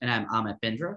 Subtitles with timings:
[0.00, 0.96] And I'm Amit Bindra.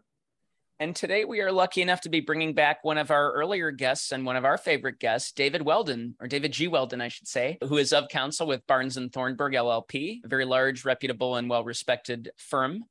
[0.80, 4.12] And today we are lucky enough to be bringing back one of our earlier guests
[4.12, 6.68] and one of our favorite guests, David Weldon, or David G.
[6.68, 10.46] Weldon, I should say, who is of counsel with Barnes and Thornburg LLP, a very
[10.46, 12.84] large, reputable, and well respected firm.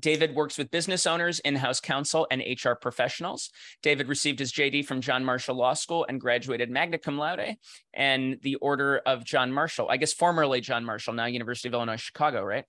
[0.00, 3.50] David works with business owners, in house counsel, and HR professionals.
[3.82, 7.56] David received his JD from John Marshall Law School and graduated magna cum laude
[7.94, 11.96] and the Order of John Marshall, I guess formerly John Marshall, now University of Illinois
[11.96, 12.64] Chicago, right?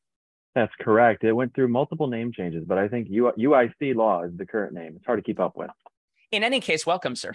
[0.56, 1.24] That's correct.
[1.24, 4.94] It went through multiple name changes, but I think UIC Law is the current name.
[4.96, 5.72] It's hard to keep up with.
[6.32, 7.34] In any case, welcome, sir.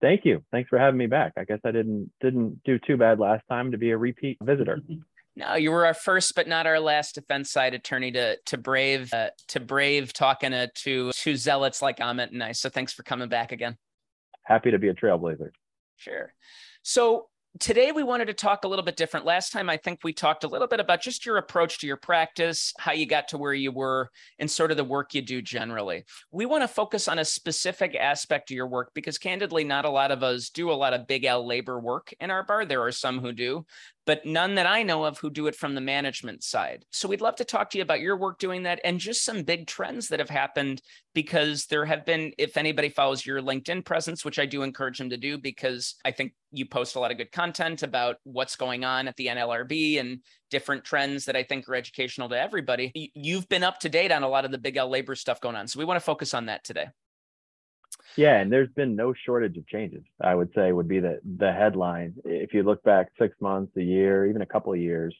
[0.00, 0.44] Thank you.
[0.50, 1.32] Thanks for having me back.
[1.38, 4.80] I guess I didn't didn't do too bad last time to be a repeat visitor.
[5.36, 9.12] No, you were our first, but not our last defense side attorney to to brave
[9.12, 12.52] uh, to brave talking to, to to zealots like Amit and I.
[12.52, 13.76] So thanks for coming back again.
[14.44, 15.50] Happy to be a trailblazer.
[15.96, 16.32] Sure.
[16.82, 17.26] So
[17.60, 19.26] today we wanted to talk a little bit different.
[19.26, 21.96] Last time I think we talked a little bit about just your approach to your
[21.96, 25.40] practice, how you got to where you were, and sort of the work you do
[25.40, 26.04] generally.
[26.32, 29.90] We want to focus on a specific aspect of your work because candidly, not a
[29.90, 32.64] lot of us do a lot of big L labor work in our bar.
[32.64, 33.64] There are some who do,
[34.06, 36.84] but none that I know of who do it from the management side.
[36.90, 39.42] So we'd love to talk to you about your work doing that and just some
[39.42, 40.82] big trends that have happened
[41.14, 45.10] because there have been, if anybody follows your LinkedIn presence, which I do encourage them
[45.10, 48.84] to do because I think you post a lot of good content about what's going
[48.84, 53.10] on at the NLRB and different trends that I think are educational to everybody.
[53.14, 55.56] You've been up to date on a lot of the big L labor stuff going
[55.56, 55.66] on.
[55.66, 56.86] So we want to focus on that today.
[58.16, 60.04] Yeah, and there's been no shortage of changes.
[60.20, 62.14] I would say would be the the headline.
[62.24, 65.14] If you look back six months, a year, even a couple of years,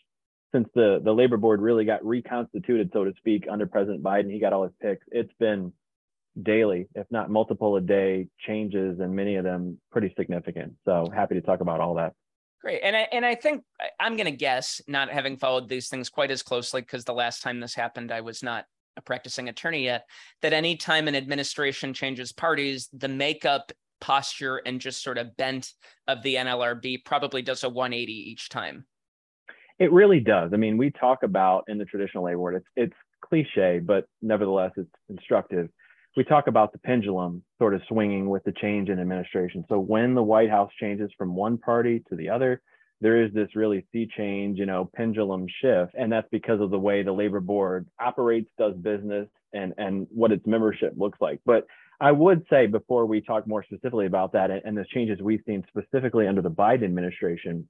[0.52, 4.38] since the the labor board really got reconstituted, so to speak, under President Biden, he
[4.38, 5.04] got all his picks.
[5.10, 5.72] It's been
[6.40, 10.74] daily, if not multiple a day, changes, and many of them pretty significant.
[10.84, 12.12] So happy to talk about all that.
[12.60, 13.62] Great, and I and I think
[14.00, 17.42] I'm going to guess, not having followed these things quite as closely, because the last
[17.42, 20.06] time this happened, I was not a practicing attorney yet,
[20.42, 25.72] that anytime an administration changes parties, the makeup, posture, and just sort of bent
[26.06, 28.86] of the NLRB probably does a 180 each time.
[29.78, 30.50] It really does.
[30.52, 32.94] I mean, we talk about in the traditional labor word, it's, it's
[33.24, 35.68] cliche, but nevertheless, it's instructive.
[36.16, 39.64] We talk about the pendulum sort of swinging with the change in administration.
[39.68, 42.62] So when the White House changes from one party to the other,
[43.00, 45.92] there is this really sea change, you know, pendulum shift.
[45.94, 50.32] And that's because of the way the labor board operates, does business, and, and what
[50.32, 51.40] its membership looks like.
[51.44, 51.66] But
[52.00, 55.42] I would say before we talk more specifically about that and, and the changes we've
[55.46, 57.68] seen specifically under the Biden administration,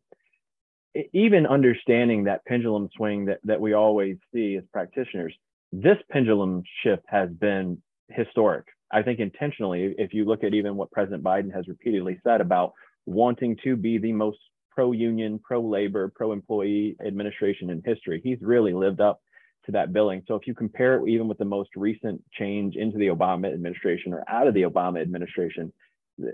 [1.12, 5.34] even understanding that pendulum swing that, that we always see as practitioners,
[5.72, 8.66] this pendulum shift has been historic.
[8.92, 12.72] I think intentionally, if you look at even what President Biden has repeatedly said about
[13.06, 14.38] wanting to be the most
[14.74, 18.20] pro union, pro labor, pro employee administration in history.
[18.24, 19.20] He's really lived up
[19.66, 20.22] to that billing.
[20.26, 24.12] So if you compare it even with the most recent change into the Obama administration
[24.12, 25.72] or out of the Obama administration,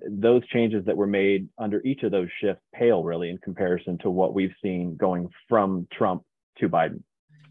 [0.09, 4.11] those changes that were made under each of those shifts pale really in comparison to
[4.11, 6.23] what we've seen going from Trump
[6.59, 7.03] to Biden.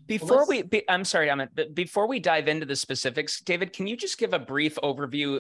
[0.09, 3.86] Before we, be, I'm sorry, Amit, but before we dive into the specifics, David, can
[3.86, 5.40] you just give a brief overview?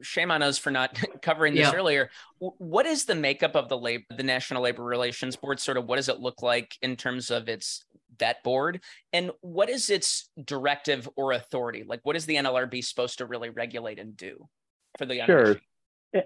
[0.00, 1.78] Shame on us for not covering this yeah.
[1.78, 2.08] earlier.
[2.38, 5.60] What is the makeup of the labor, the National Labor Relations Board?
[5.60, 7.84] Sort of, what does it look like in terms of its
[8.18, 8.80] that board,
[9.12, 11.84] and what is its directive or authority?
[11.86, 14.48] Like, what is the NLRB supposed to really regulate and do
[14.96, 15.60] for the sure?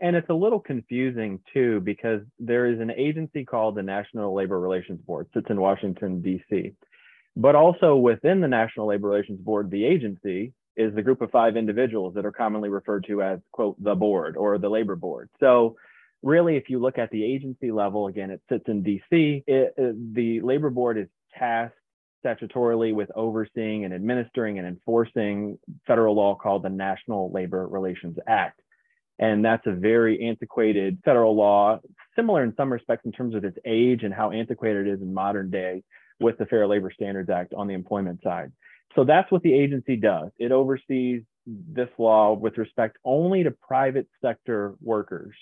[0.00, 4.60] And it's a little confusing too because there is an agency called the National Labor
[4.60, 6.76] Relations Board, sits in Washington D.C
[7.36, 11.56] but also within the National Labor Relations Board, the agency is the group of five
[11.56, 15.28] individuals that are commonly referred to as, quote, the board or the labor board.
[15.40, 15.76] So,
[16.22, 20.14] really, if you look at the agency level, again, it sits in DC, it, it,
[20.14, 21.06] the labor board is
[21.38, 21.76] tasked
[22.24, 28.60] statutorily with overseeing and administering and enforcing federal law called the National Labor Relations Act.
[29.18, 31.78] And that's a very antiquated federal law,
[32.16, 35.12] similar in some respects in terms of its age and how antiquated it is in
[35.12, 35.82] modern day
[36.20, 38.52] with the Fair Labor Standards Act on the employment side.
[38.94, 40.30] So that's what the agency does.
[40.38, 45.34] It oversees this law with respect only to private sector workers.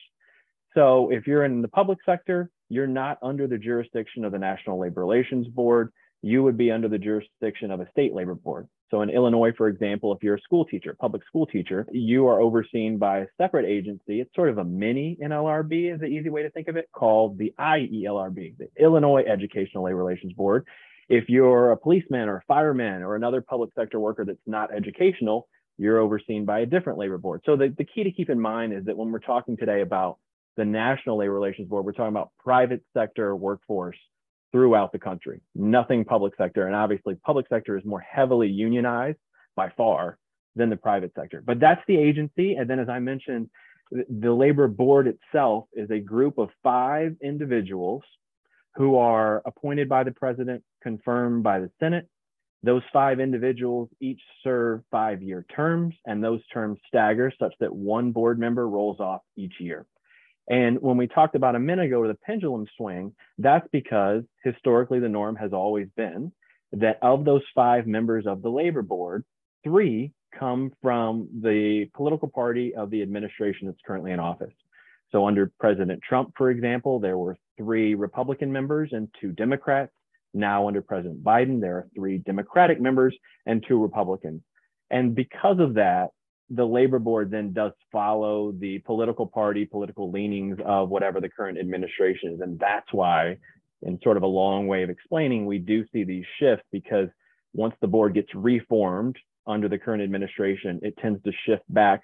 [0.75, 4.79] So if you're in the public sector, you're not under the jurisdiction of the National
[4.79, 5.93] Labor Relations Board.
[6.23, 8.69] You would be under the jurisdiction of a state labor board.
[8.91, 12.41] So in Illinois, for example, if you're a school teacher, public school teacher, you are
[12.41, 14.21] overseen by a separate agency.
[14.21, 17.39] It's sort of a mini NLRB is the easy way to think of it, called
[17.39, 20.67] the IELRB, the Illinois Educational Labor Relations Board.
[21.09, 25.49] If you're a policeman or a fireman or another public sector worker that's not educational,
[25.77, 27.43] you're overseen by a different labor board.
[27.47, 30.19] So the, the key to keep in mind is that when we're talking today about
[30.57, 33.97] the National Labor Relations Board, we're talking about private sector workforce
[34.53, 36.67] throughout the country, nothing public sector.
[36.67, 39.19] And obviously, public sector is more heavily unionized
[39.57, 40.19] by far
[40.57, 41.43] than the private sector.
[41.45, 42.55] But that's the agency.
[42.55, 43.51] And then, as I mentioned,
[43.91, 48.03] the labor board itself is a group of five individuals
[48.75, 52.09] who are appointed by the president, confirmed by the Senate.
[52.63, 58.13] Those five individuals each serve five year terms, and those terms stagger such that one
[58.13, 59.87] board member rolls off each year.
[60.49, 65.09] And when we talked about a minute ago the pendulum swing, that's because historically the
[65.09, 66.33] norm has always been
[66.73, 69.25] that of those five members of the labor board,
[69.63, 74.53] three come from the political party of the administration that's currently in office.
[75.11, 79.93] So under President Trump, for example, there were three Republican members and two Democrats.
[80.35, 83.17] Now under President Biden, there are three Democratic members
[83.47, 84.43] and two Republicans.
[84.91, 86.11] And because of that,
[86.51, 91.59] the labor board then does follow the political party, political leanings of whatever the current
[91.59, 92.41] administration is.
[92.41, 93.37] And that's why,
[93.83, 97.09] in sort of a long way of explaining, we do see these shifts because
[97.53, 99.17] once the board gets reformed
[99.47, 102.03] under the current administration, it tends to shift back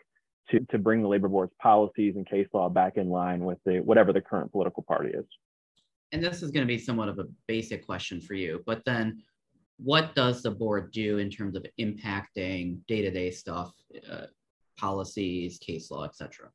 [0.50, 3.80] to, to bring the labor board's policies and case law back in line with the
[3.80, 5.24] whatever the current political party is.
[6.12, 9.22] And this is going to be somewhat of a basic question for you, but then
[9.78, 13.72] what does the board do in terms of impacting day-to-day stuff
[14.10, 14.26] uh,
[14.78, 16.48] policies case law etc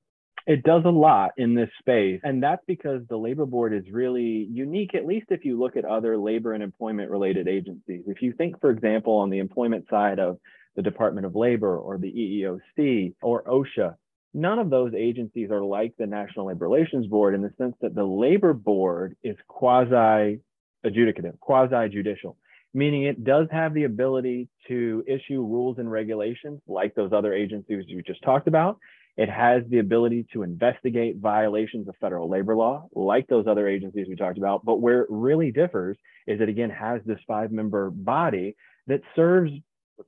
[0.48, 4.48] it does a lot in this space and that's because the labor board is really
[4.52, 8.04] unique at least if you look at other labor and employment related agencies.
[8.08, 10.40] If you think for example on the employment side of
[10.76, 13.96] the department of labor or the eeoc or osha
[14.34, 17.96] none of those agencies are like the national labor relations board in the sense that
[17.96, 20.40] the labor board is quasi
[20.86, 22.38] adjudicative quasi judicial
[22.74, 27.86] meaning it does have the ability to issue rules and regulations like those other agencies
[27.88, 28.78] you just talked about.
[29.18, 34.08] It has the ability to investigate violations of federal labor law like those other agencies
[34.08, 34.64] we talked about.
[34.64, 38.56] But where it really differs is it again has this five member body
[38.88, 39.52] that serves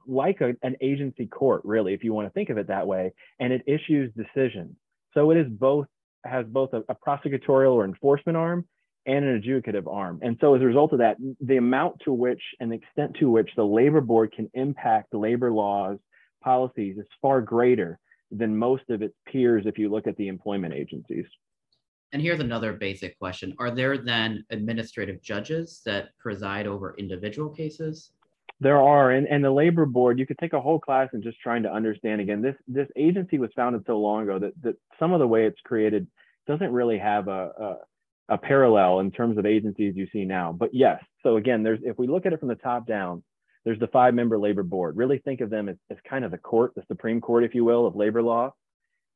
[0.08, 3.12] like a, an agency court, really, if you want to think of it that way,
[3.40, 4.76] and it issues decisions.
[5.14, 5.88] So it is both
[6.24, 8.66] has both a, a prosecutorial or enforcement arm
[9.06, 10.20] and an adjudicative arm.
[10.22, 13.30] And so as a result of that, the amount to which and the extent to
[13.30, 15.98] which the labor board can impact labor laws,
[16.44, 18.00] policies is far greater
[18.32, 21.26] than most of its peers if you look at the employment agencies.
[22.14, 23.56] And here's another basic question.
[23.58, 28.12] Are there then administrative judges that preside over individual cases?
[28.60, 31.40] There are, and, and the labor board, you could take a whole class and just
[31.40, 35.14] trying to understand again, this this agency was founded so long ago that, that some
[35.14, 36.06] of the way it's created
[36.48, 37.78] doesn't really have a,
[38.32, 40.54] a parallel in terms of agencies you see now.
[40.54, 43.24] But yes, so again, there's if we look at it from the top down,
[43.66, 44.96] there's the five member labor board.
[44.96, 47.66] Really think of them as, as kind of the court, the Supreme Court, if you
[47.66, 48.54] will, of labor law.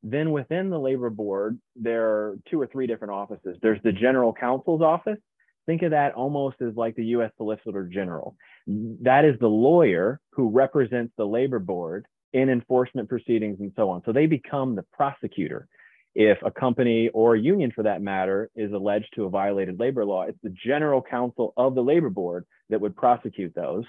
[0.03, 3.57] Then within the labor board, there are two or three different offices.
[3.61, 5.17] There's the general counsel's office.
[5.65, 8.35] Think of that almost as like the US Solicitor General.
[8.67, 14.03] That is the lawyer who represents the labor board in enforcement proceedings and so on.
[14.05, 15.69] So they become the prosecutor
[16.15, 20.05] if a company or a union for that matter is alleged to have violated labor
[20.05, 23.83] law, it's the general counsel of the labor board that would prosecute those.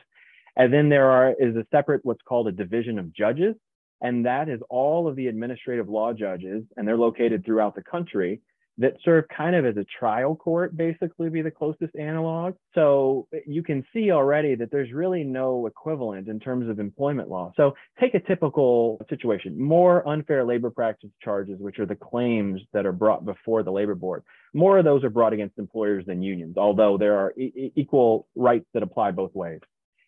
[0.56, 3.54] And then there are is a separate what's called a division of judges,
[4.00, 8.40] and that is all of the administrative law judges, and they're located throughout the country
[8.78, 12.54] that serve kind of as a trial court, basically be the closest analog.
[12.75, 17.28] So eh, you can see already that there's really no equivalent in terms of employment
[17.28, 17.52] law.
[17.56, 22.87] So take a typical situation, more unfair labor practice charges, which are the claims that
[22.87, 24.23] are brought before the labor board.
[24.52, 28.66] More of those are brought against employers than unions, although there are e- equal rights
[28.75, 29.61] that apply both ways.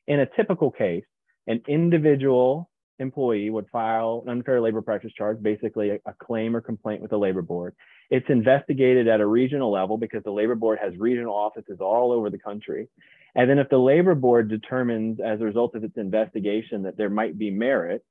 [0.06, 1.04] In a typical case,
[1.46, 6.60] an individual employee would file an unfair labor practice charge, basically a, a, claim or
[6.60, 7.74] complaint with the labor board.
[8.10, 12.30] It's investigated at a regional level because the labor board has regional offices all over
[12.30, 12.88] the country.
[13.34, 17.10] And then if the labor board determines as a result of its investigation that there
[17.10, 18.04] might be merit,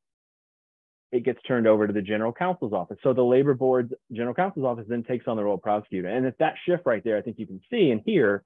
[1.12, 2.98] it gets turned over to the general counsel's office.
[3.02, 6.08] So the labor board's general counsel's office then takes on the role of prosecutor.
[6.10, 8.44] And it's that shift right there, I think you can see and hear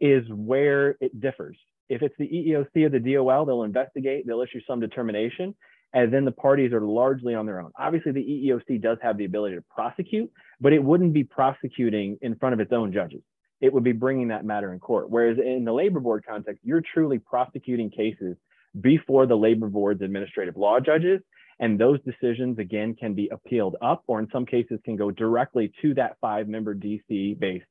[0.00, 1.56] is where it differs.
[1.88, 5.54] If it's the EEOC or the DOL, they'll investigate, they'll issue some determination
[5.94, 7.70] and then the parties are largely on their own.
[7.78, 12.34] Obviously, the EEOC does have the ability to prosecute, but it wouldn't be prosecuting in
[12.34, 13.22] front of its own judges.
[13.60, 15.08] it would be bringing that matter in court.
[15.08, 18.36] Whereas in the labor board context, you're truly prosecuting cases
[18.78, 21.20] before the labor board's administrative law judges.
[21.60, 25.72] And those decisions, again, can be appealed up or in some cases can go directly
[25.80, 27.64] to that five member DC based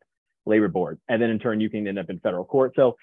[0.45, 0.99] labor board.
[1.09, 2.73] And then in turn, you can end up in federal court.
[2.75, 2.95] So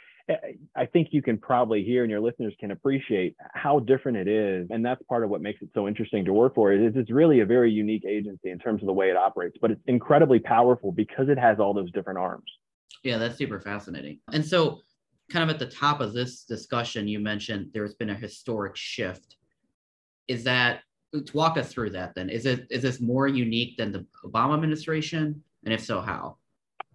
[0.76, 4.68] I think you can probably hear and your listeners can appreciate how different it is.
[4.70, 7.40] And that's part of what makes it so interesting to work for is it's really
[7.40, 10.92] a very unique agency in terms of the way it operates, but it's incredibly powerful
[10.92, 12.44] because it has all those different arms.
[13.02, 14.20] Yeah, that's super fascinating.
[14.32, 14.80] And so
[15.30, 19.37] kind of at the top of this discussion, you mentioned there's been a historic shift.
[20.28, 20.80] Is that
[21.12, 22.28] to walk us through that then?
[22.28, 25.42] Is it is this more unique than the Obama administration?
[25.64, 26.37] And if so, how?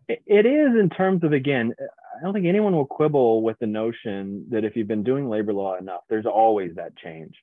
[0.08, 1.74] It is in terms of again,
[2.16, 5.54] I don't think anyone will quibble with the notion that if you've been doing labor
[5.54, 7.36] law enough, there's always that change.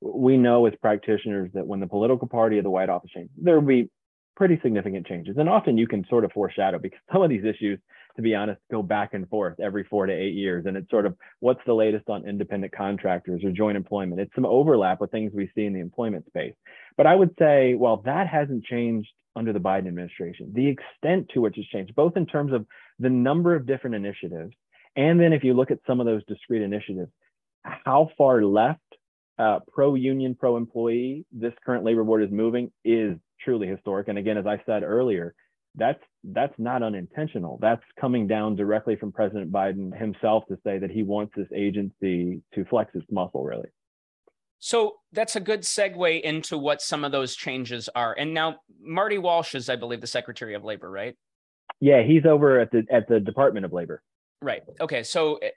[0.00, 3.58] We know as practitioners that when the political party of the White Office changes, there
[3.58, 3.90] will be
[4.36, 5.36] pretty significant changes.
[5.38, 7.78] And often you can sort of foreshadow because some of these issues,
[8.16, 10.66] to be honest, go back and forth every four to eight years.
[10.66, 14.20] And it's sort of what's the latest on independent contractors or joint employment.
[14.20, 16.54] It's some overlap with things we see in the employment space.
[16.96, 20.52] But I would say, well, that hasn't changed under the Biden administration.
[20.54, 22.66] The extent to which it's changed, both in terms of
[22.98, 24.52] the number of different initiatives,
[24.96, 27.10] and then if you look at some of those discrete initiatives,
[27.62, 28.80] how far left
[29.38, 34.08] uh, pro union, pro employee this current labor board is moving is truly historic.
[34.08, 35.34] And again, as I said earlier,
[35.74, 37.58] that's that's not unintentional.
[37.60, 42.40] That's coming down directly from President Biden himself to say that he wants this agency
[42.54, 43.68] to flex its muscle, really.
[44.58, 48.14] So that's a good segue into what some of those changes are.
[48.18, 51.16] And now Marty Walsh is, I believe, the Secretary of Labor, right?
[51.80, 54.02] Yeah, he's over at the at the Department of Labor.
[54.40, 54.62] Right.
[54.80, 55.02] Okay.
[55.02, 55.50] So eh,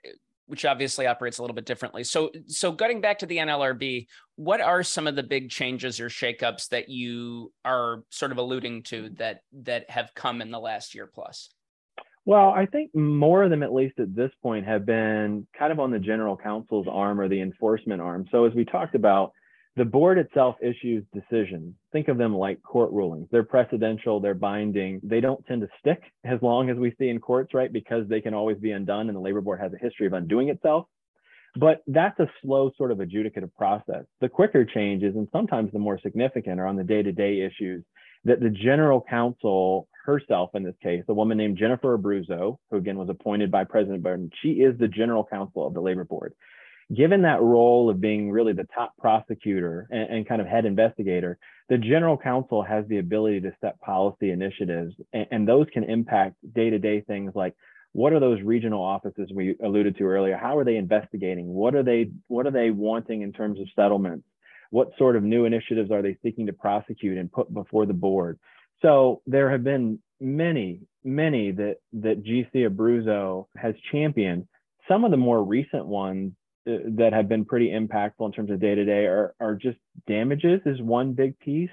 [0.50, 2.02] which obviously operates a little bit differently.
[2.02, 6.08] So, so getting back to the NLRB, what are some of the big changes or
[6.08, 10.92] shakeups that you are sort of alluding to that that have come in the last
[10.92, 11.50] year plus?
[12.26, 15.80] Well, I think more of them, at least at this point, have been kind of
[15.80, 18.26] on the general counsel's arm or the enforcement arm.
[18.30, 19.32] So, as we talked about,
[19.76, 21.74] the board itself issues decisions.
[21.92, 23.28] Think of them like court rulings.
[23.30, 25.00] They're precedential, they're binding.
[25.02, 27.72] They don't tend to stick as long as we see in courts, right?
[27.72, 30.48] Because they can always be undone and the labor board has a history of undoing
[30.48, 30.86] itself.
[31.56, 34.04] But that's a slow sort of adjudicative process.
[34.20, 37.84] The quicker changes and sometimes the more significant are on the day to day issues
[38.24, 42.98] that the general counsel herself, in this case, a woman named Jennifer Abruzzo, who again
[42.98, 46.34] was appointed by President Biden, she is the general counsel of the labor board
[46.94, 51.38] given that role of being really the top prosecutor and, and, kind of head investigator,
[51.68, 56.34] the general counsel has the ability to set policy initiatives, and, and those can impact
[56.54, 57.54] day to day things like
[57.92, 60.36] what are those regional offices we alluded to earlier?
[60.36, 61.46] How are they investigating?
[61.46, 64.24] What are they what are they wanting in terms of settlements?
[64.70, 68.38] What sort of new initiatives are they seeking to prosecute and put before the board?
[68.82, 74.46] So there have been many, many that that GC Abruzzo has championed.
[74.88, 76.32] Some of the more recent ones
[76.68, 79.78] uh, that have been pretty impactful in terms of day to day are, are just
[80.06, 81.70] damages is one big piece.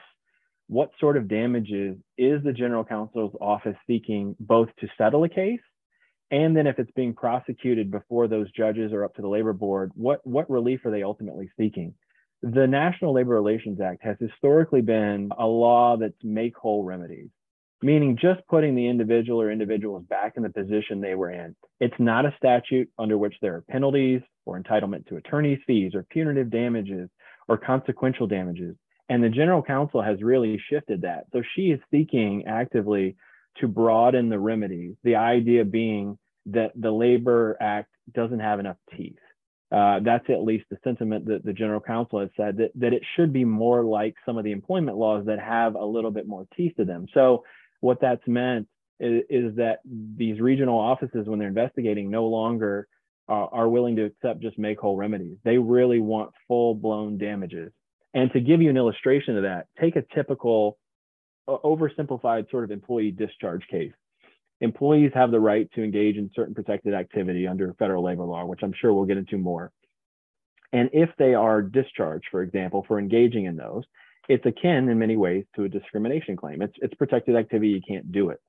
[0.67, 5.61] What sort of damages is the general counsel's office seeking both to settle a case
[6.31, 9.91] and then if it's being prosecuted before those judges or up to the labor board,
[9.95, 11.93] what, what relief are they ultimately seeking?
[12.43, 17.29] The National Labor Relations Act has historically been a law that's make whole remedies
[17.81, 21.55] meaning just putting the individual or individuals back in the position they were in.
[21.79, 26.05] It's not a statute under which there are penalties or entitlement to attorney's fees or
[26.09, 27.09] punitive damages
[27.47, 28.75] or consequential damages.
[29.09, 31.25] And the general counsel has really shifted that.
[31.31, 33.15] So she is seeking actively
[33.61, 36.17] to broaden the remedies, the idea being
[36.47, 39.17] that the Labor Act doesn't have enough teeth.
[39.69, 43.03] Uh, that's at least the sentiment that the general counsel has said that, that it
[43.15, 46.47] should be more like some of the employment laws that have a little bit more
[46.55, 47.05] teeth to them.
[47.13, 47.43] So
[47.81, 48.67] what that's meant
[48.99, 52.87] is, is that these regional offices, when they're investigating, no longer
[53.29, 55.37] uh, are willing to accept just make whole remedies.
[55.43, 57.71] They really want full blown damages.
[58.13, 60.77] And to give you an illustration of that, take a typical
[61.47, 63.91] uh, oversimplified sort of employee discharge case.
[64.61, 68.61] Employees have the right to engage in certain protected activity under federal labor law, which
[68.63, 69.71] I'm sure we'll get into more.
[70.73, 73.83] And if they are discharged, for example, for engaging in those,
[74.27, 76.61] it's akin in many ways to a discrimination claim.
[76.61, 78.41] It's, it's protected activity, you can't do it.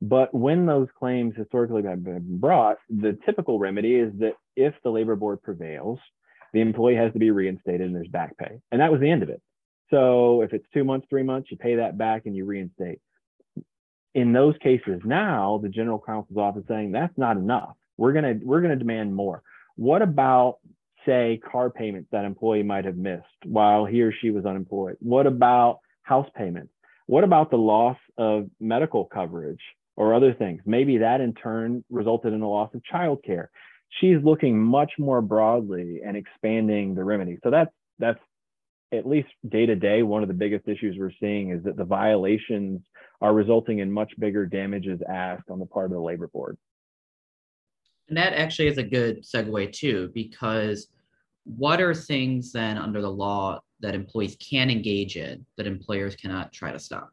[0.00, 4.90] But when those claims historically have been brought, the typical remedy is that if the
[4.90, 5.98] labor board prevails,
[6.52, 8.60] the employee has to be reinstated and there's back pay.
[8.70, 9.42] And that was the end of it.
[9.90, 13.00] So if it's two months, three months, you pay that back and you reinstate.
[14.18, 17.74] In those cases now, the general counsel's office saying that's not enough.
[17.96, 19.42] We're gonna we're gonna demand more.
[19.76, 20.58] What about
[21.06, 24.96] say car payments that employee might have missed while he or she was unemployed?
[25.00, 26.72] What about house payments?
[27.06, 29.60] What about the loss of medical coverage
[29.98, 30.62] or other things.
[30.64, 33.48] Maybe that in turn resulted in a loss of childcare.
[34.00, 37.38] She's looking much more broadly and expanding the remedy.
[37.42, 38.20] So that's that's
[38.92, 41.84] at least day to day, one of the biggest issues we're seeing is that the
[41.84, 42.80] violations
[43.20, 46.56] are resulting in much bigger damages asked on the part of the labor board.
[48.08, 50.88] And that actually is a good segue too, because
[51.44, 56.52] what are things then under the law that employees can engage in that employers cannot
[56.52, 57.10] try to stop?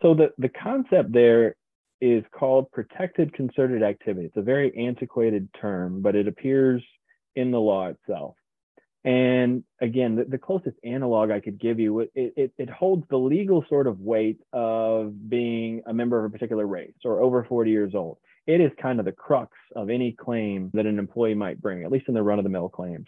[0.00, 1.56] So the, the concept there
[2.00, 4.26] is called protected concerted activity.
[4.26, 6.82] It's a very antiquated term, but it appears
[7.36, 8.36] in the law itself.
[9.04, 13.18] And again, the, the, closest analog I could give you, it, it, it, holds the
[13.18, 17.70] legal sort of weight of being a member of a particular race or over 40
[17.70, 18.16] years old.
[18.46, 21.92] It is kind of the crux of any claim that an employee might bring, at
[21.92, 23.06] least in the run of the mill claims.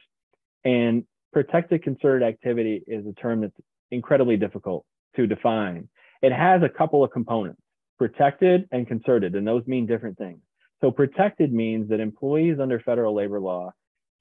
[0.64, 3.56] And protected concerted activity is a term that's
[3.90, 4.84] incredibly difficult
[5.16, 5.88] to define.
[6.20, 7.60] It has a couple of components,
[7.98, 10.40] protected and concerted, and those mean different things.
[10.82, 13.72] So protected means that employees under federal labor law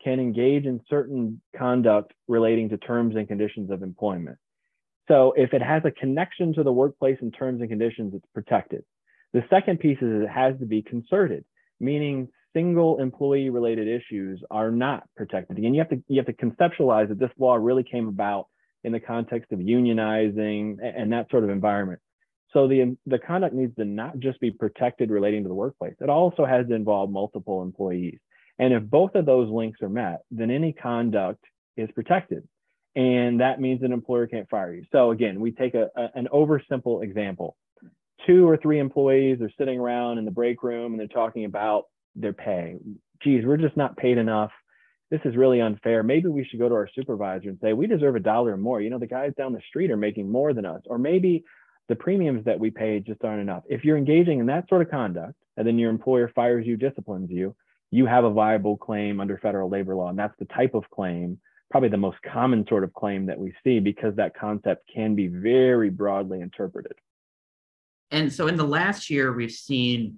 [0.04, 4.38] can engage in certain conduct relating to terms and conditions of employment.
[5.08, 8.84] So if it has a connection to the workplace and terms and conditions, it's protected.
[9.34, 11.46] The second piece is it has to be concerted,
[11.80, 15.58] meaning single employee related issues are not protected.
[15.58, 18.48] Again, you have to you have to conceptualize that this law really came about
[18.84, 22.00] in the context of unionizing and that sort of environment.
[22.54, 25.96] So the the conduct needs to not just be protected relating to the workplace.
[26.00, 28.20] It also has to involve multiple employees.
[28.60, 31.44] And if both of those links are met, then any conduct
[31.78, 32.48] is protected.
[32.96, 34.86] And that means an employer can't fire you.
[34.92, 37.58] So again, we take a, a, an oversimple example.
[38.26, 41.86] Two or three employees are sitting around in the break room and they're talking about
[42.16, 42.78] their pay.
[43.22, 44.52] Geez, we're just not paid enough.
[45.12, 46.02] This is really unfair.
[46.02, 48.82] Maybe we should go to our supervisor and say, we deserve a dollar more.
[48.82, 50.82] You know, the guys down the street are making more than us.
[50.86, 51.44] Or maybe
[51.90, 53.64] the premiums that we pay just aren't enough.
[53.68, 57.30] If you're engaging in that sort of conduct and then your employer fires you, disciplines
[57.30, 57.56] you,
[57.92, 60.10] you have a viable claim under federal labor law.
[60.10, 61.40] And that's the type of claim,
[61.72, 65.28] probably the most common sort of claim that we see because that concept can be
[65.28, 66.94] very broadly interpreted.
[68.12, 70.18] And so in the last year, we've seen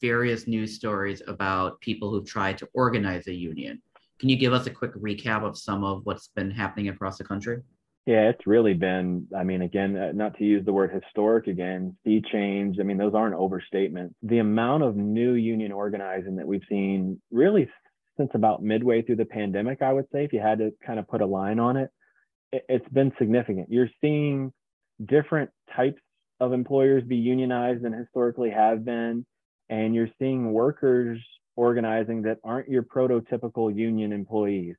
[0.00, 3.80] various news stories about people who've tried to organize a union.
[4.18, 7.24] Can you give us a quick recap of some of what's been happening across the
[7.24, 7.62] country?
[8.08, 11.94] Yeah, it's really been, I mean, again, uh, not to use the word historic again,
[12.06, 12.78] sea change.
[12.80, 14.14] I mean, those aren't overstatements.
[14.22, 17.68] The amount of new union organizing that we've seen really
[18.16, 21.06] since about midway through the pandemic, I would say, if you had to kind of
[21.06, 21.90] put a line on it,
[22.50, 23.68] it's been significant.
[23.70, 24.54] You're seeing
[25.04, 26.00] different types
[26.40, 29.26] of employers be unionized than historically have been,
[29.68, 31.20] and you're seeing workers
[31.56, 34.76] organizing that aren't your prototypical union employees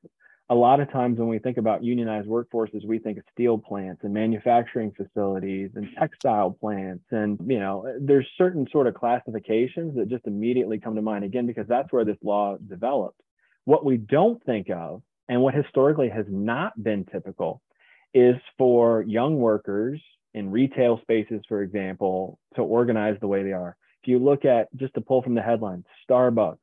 [0.50, 4.02] a lot of times when we think about unionized workforces, we think of steel plants
[4.02, 7.04] and manufacturing facilities and textile plants.
[7.12, 11.46] And, you know, there's certain sort of classifications that just immediately come to mind again,
[11.46, 13.20] because that's where this law developed.
[13.64, 17.62] What we don't think of, and what historically has not been typical,
[18.12, 20.02] is for young workers
[20.34, 23.76] in retail spaces, for example, to organize the way they are.
[24.02, 26.58] If you look at just to pull from the headlines, Starbucks,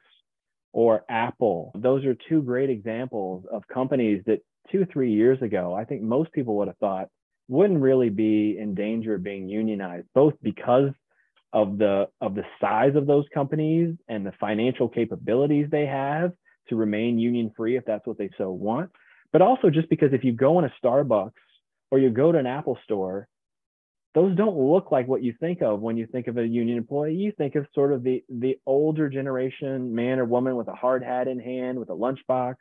[0.74, 1.72] or Apple.
[1.76, 4.40] Those are two great examples of companies that
[4.72, 7.10] two, three years ago, I think most people would have thought
[7.48, 10.92] wouldn't really be in danger of being unionized, both because
[11.54, 16.34] of the of the size of those companies and the financial capabilities they have
[16.68, 18.92] to remain union free if that's what they so want,
[19.32, 21.32] but also just because if you go in a Starbucks
[21.90, 23.28] or you go to an Apple store,
[24.16, 27.14] those don't look like what you think of when you think of a union employee.
[27.14, 31.04] You think of sort of the the older generation man or woman with a hard
[31.04, 32.56] hat in hand with a lunchbox.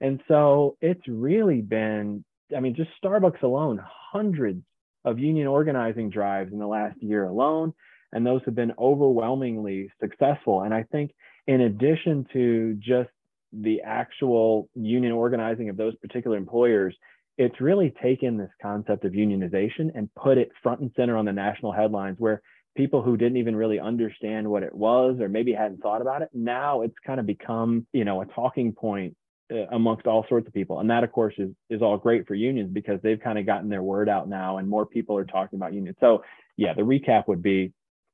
[0.00, 2.24] And so it's really been,
[2.56, 4.62] I mean, just Starbucks alone, hundreds
[5.04, 7.74] of union organizing drives in the last year alone.
[8.12, 10.62] And those have been overwhelmingly successful.
[10.62, 11.10] And I think
[11.46, 13.10] in addition to just
[13.52, 16.94] the actual union organizing of those particular employers,
[17.38, 21.32] it's really taken this concept of unionization and put it front and center on the
[21.32, 22.42] national headlines where
[22.76, 26.28] people who didn't even really understand what it was or maybe hadn't thought about it
[26.34, 29.16] now it's kind of become you know a talking point
[29.50, 30.80] uh, amongst all sorts of people.
[30.80, 33.70] And that of course is is all great for unions because they've kind of gotten
[33.70, 35.96] their word out now and more people are talking about unions.
[36.00, 36.22] So
[36.58, 37.72] yeah the recap would be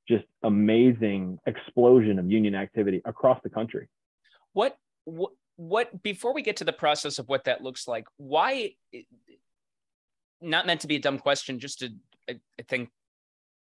[0.09, 3.89] just amazing explosion of union activity across the country.
[4.53, 8.71] What, what what before we get to the process of what that looks like why
[10.41, 11.91] not meant to be a dumb question just to
[12.29, 12.35] i,
[12.69, 12.91] think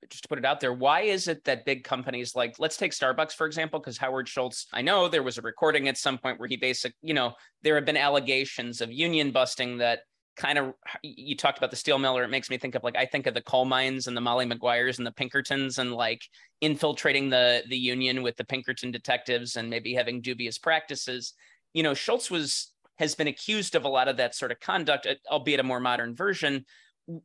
[0.09, 2.93] just to put it out there why is it that big companies like let's take
[2.93, 6.39] starbucks for example because howard schultz i know there was a recording at some point
[6.39, 10.01] where he basically you know there have been allegations of union busting that
[10.37, 10.73] kind of
[11.03, 13.35] you talked about the steel miller it makes me think of like i think of
[13.35, 16.23] the coal mines and the molly maguires and the pinkertons and like
[16.61, 21.35] infiltrating the the union with the pinkerton detectives and maybe having dubious practices
[21.75, 25.07] you know schultz was has been accused of a lot of that sort of conduct
[25.07, 26.67] uh, albeit a more modern version.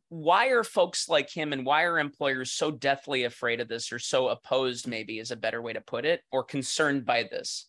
[0.08, 3.98] Why are folks like him and why are employers so deathly afraid of this or
[3.98, 7.68] so opposed maybe is a better way to put it or concerned by this?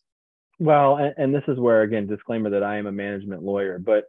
[0.59, 4.05] Well and, and this is where again disclaimer that i am a management lawyer but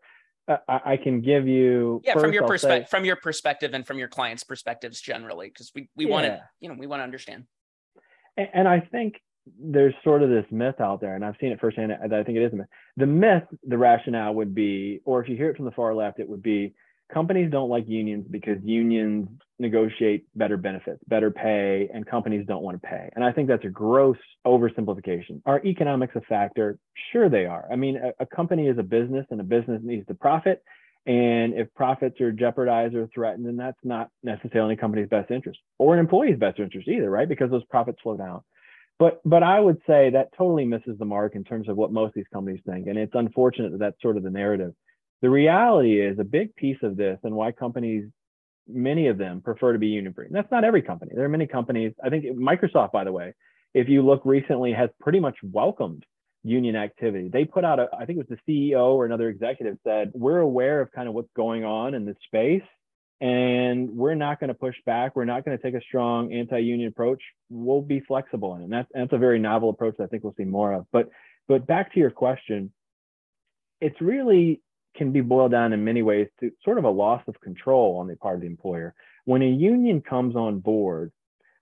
[0.49, 3.99] uh, I, I can give you yeah from your perspective from your perspective and from
[3.99, 6.11] your clients perspectives generally because we, we yeah.
[6.11, 7.45] want to you know we want to understand.
[8.39, 9.21] And, and i think
[9.61, 11.93] there's sort of this myth out there, and I've seen it firsthand.
[11.93, 12.67] I think it is a myth.
[12.97, 16.21] The myth, the rationale would be, or if you hear it from the far left,
[16.21, 16.75] it would be
[17.13, 22.81] companies don't like unions because unions negotiate better benefits, better pay, and companies don't want
[22.81, 23.11] to pay.
[23.15, 25.41] And I think that's a gross oversimplification.
[25.47, 26.79] Are economics a factor?
[27.13, 27.67] Sure, they are.
[27.71, 30.63] I mean, a, a company is a business, and a business needs to profit.
[31.07, 35.59] And if profits are jeopardized or threatened, then that's not necessarily a company's best interest
[35.79, 37.29] or an employee's best interest either, right?
[37.29, 38.43] Because those profits slow down.
[38.99, 42.09] But but I would say that totally misses the mark in terms of what most
[42.09, 44.75] of these companies think, and it's unfortunate that that's sort of the narrative.
[45.23, 48.05] The reality is a big piece of this and why companies,
[48.69, 50.27] many of them prefer to be union free.
[50.31, 51.13] That's not every company.
[51.15, 51.93] There are many companies.
[52.05, 53.35] I think Microsoft, by the way,
[53.75, 56.05] if you look recently, has pretty much welcomed
[56.45, 57.29] union activity.
[57.29, 60.39] They put out a, I think it was the CEO or another executive said, we're
[60.39, 62.63] aware of kind of what's going on in this space
[63.21, 65.17] and we're not going to push back.
[65.17, 67.23] We're not going to take a strong anti-union approach.
[67.51, 68.65] We'll be flexible in it.
[68.65, 70.87] And that's, that's a very novel approach that I think we'll see more of.
[70.93, 71.09] But,
[71.49, 72.73] but back to your question,
[73.81, 74.61] it's really
[74.97, 78.07] can be boiled down in many ways to sort of a loss of control on
[78.07, 78.95] the part of the employer.
[79.25, 81.13] When a union comes on board,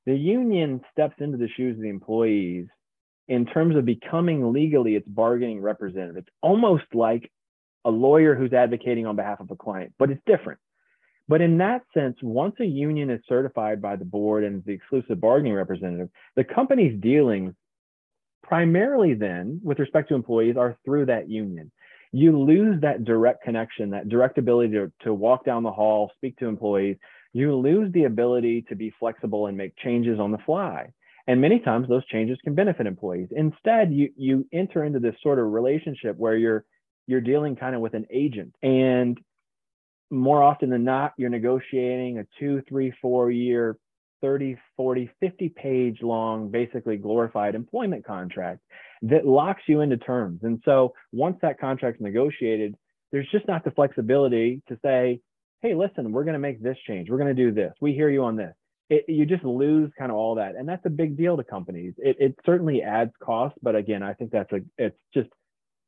[0.06, 2.66] the union steps into the shoes of the employees
[3.28, 6.16] in terms of becoming legally its bargaining representative.
[6.16, 7.30] It's almost like
[7.84, 10.60] a lawyer who's advocating on behalf of a client, but it's different.
[11.28, 15.20] But in that sense, once a union is certified by the board and the exclusive
[15.20, 17.54] bargaining representative, the company's dealings
[18.42, 21.72] primarily then with respect to employees are through that union
[22.16, 26.38] you lose that direct connection, that direct ability to, to walk down the hall, speak
[26.38, 26.96] to employees.
[27.32, 30.92] You lose the ability to be flexible and make changes on the fly.
[31.26, 33.28] And many times those changes can benefit employees.
[33.32, 36.64] Instead, you, you enter into this sort of relationship where you're
[37.08, 38.52] you're dealing kind of with an agent.
[38.64, 39.16] And
[40.10, 43.76] more often than not, you're negotiating a two, three, four year
[44.22, 48.60] 30, 40, 50 page long, basically glorified employment contract
[49.02, 50.40] that locks you into terms.
[50.42, 52.74] And so once that contract's negotiated,
[53.12, 55.20] there's just not the flexibility to say,
[55.62, 57.10] hey, listen, we're going to make this change.
[57.10, 57.72] We're going to do this.
[57.80, 58.54] We hear you on this.
[58.88, 60.54] It, you just lose kind of all that.
[60.54, 61.94] And that's a big deal to companies.
[61.98, 65.28] It, it certainly adds cost, but again, I think that's a, it's just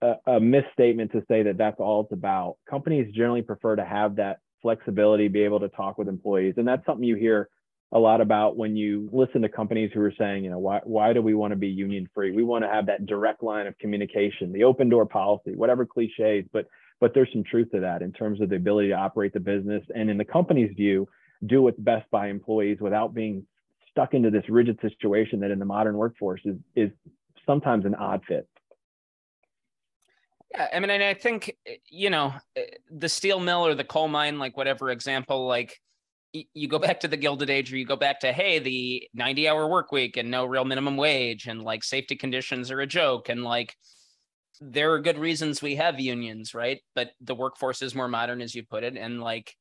[0.02, 2.56] a, a misstatement to say that that's all it's about.
[2.68, 6.54] Companies generally prefer to have that flexibility, be able to talk with employees.
[6.56, 7.48] And that's something you hear
[7.92, 11.12] a lot about when you listen to companies who are saying, you know, why, why
[11.12, 12.32] do we want to be union free?
[12.32, 16.44] We want to have that direct line of communication, the open door policy, whatever cliches,
[16.52, 16.66] but
[17.00, 19.84] but there's some truth to that in terms of the ability to operate the business
[19.94, 21.06] and in the company's view,
[21.46, 23.46] do what's best by employees without being
[23.88, 26.90] stuck into this rigid situation that in the modern workforce is is
[27.46, 28.48] sometimes an odd fit.
[30.52, 33.84] Yeah, I mean, and I think eh, you know eh, the steel mill or the
[33.84, 35.78] coal mine, like whatever example, like
[36.32, 39.68] you go back to the Gilded Age, or you go back to hey, the ninety-hour
[39.68, 43.44] work week and no real minimum wage, and like safety conditions are a joke, and
[43.44, 43.76] like
[44.60, 46.80] there are good reasons we have unions, right?
[46.94, 49.54] But the workforce is more modern, as you put it, and like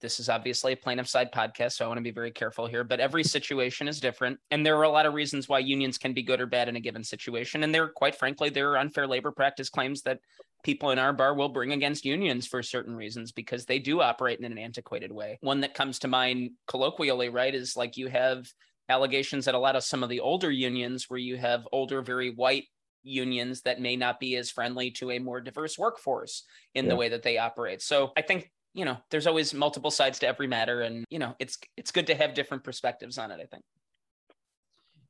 [0.00, 2.84] this is obviously a plaintiff side podcast, so I want to be very careful here.
[2.84, 6.12] But every situation is different, and there are a lot of reasons why unions can
[6.12, 7.62] be good or bad in a given situation.
[7.64, 10.20] And there, quite frankly, there are unfair labor practice claims that
[10.62, 14.38] people in our bar will bring against unions for certain reasons because they do operate
[14.38, 15.38] in an antiquated way.
[15.40, 18.46] One that comes to mind colloquially, right, is like you have
[18.88, 22.30] allegations that a lot of some of the older unions where you have older, very
[22.30, 22.64] white
[23.02, 26.90] unions that may not be as friendly to a more diverse workforce in yeah.
[26.90, 27.82] the way that they operate.
[27.82, 31.34] So I think you know there's always multiple sides to every matter and you know
[31.40, 33.64] it's it's good to have different perspectives on it i think.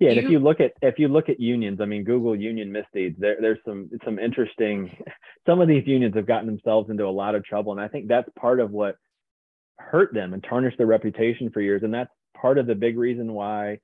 [0.01, 2.73] Yeah and if you look at if you look at unions i mean google union
[2.73, 4.97] misdeeds there, there's some some interesting
[5.47, 8.09] some of these unions have gotten themselves into a lot of trouble and i think
[8.09, 8.97] that's part of what
[9.77, 13.35] hurt them and tarnished their reputation for years and that's part of the big reason
[13.35, 13.79] why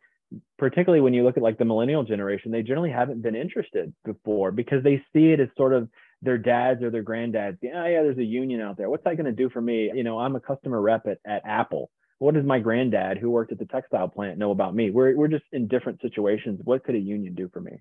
[0.58, 4.50] particularly when you look at like the millennial generation they generally haven't been interested before
[4.50, 5.90] because they see it as sort of
[6.22, 7.58] their dads or their granddads.
[7.62, 8.90] Yeah, yeah, there's a union out there.
[8.90, 9.90] What's that going to do for me?
[9.94, 11.90] You know, I'm a customer rep at, at Apple.
[12.18, 14.90] What does my granddad who worked at the textile plant know about me?
[14.90, 16.60] We're, we're just in different situations.
[16.64, 17.80] What could a union do for me?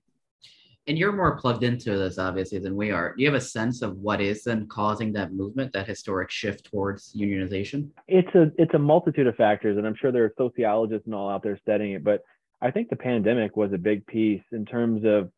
[0.87, 3.15] and you're more plugged into this obviously than we are.
[3.15, 6.65] Do you have a sense of what is then causing that movement, that historic shift
[6.65, 7.89] towards unionization?
[8.07, 11.29] It's a it's a multitude of factors, and I'm sure there are sociologists and all
[11.29, 12.03] out there studying it.
[12.03, 12.21] But
[12.61, 15.31] I think the pandemic was a big piece in terms of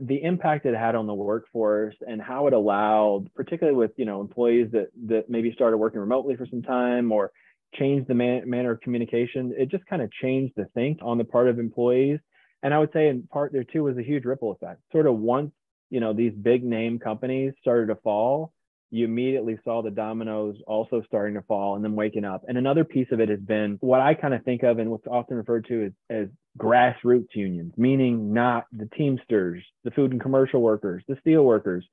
[0.00, 4.20] the impact it had on the workforce and how it allowed, particularly with you know
[4.20, 7.32] employees that that maybe started working remotely for some time or
[7.74, 9.54] changed the man, manner of communication.
[9.56, 12.20] It just kind of changed the think on the part of employees
[12.62, 14.80] and I would say in part there too was a huge ripple effect.
[14.92, 15.52] Sort of once
[15.90, 18.52] you know these big name companies started to fall,
[18.90, 22.42] you immediately saw the dominoes also starting to fall and then waking up.
[22.48, 25.06] And another piece of it has been what I kind of think of and what's
[25.06, 30.62] often referred to as, as grassroots unions, meaning not the Teamsters, the food and commercial
[30.62, 31.84] workers, the steel workers.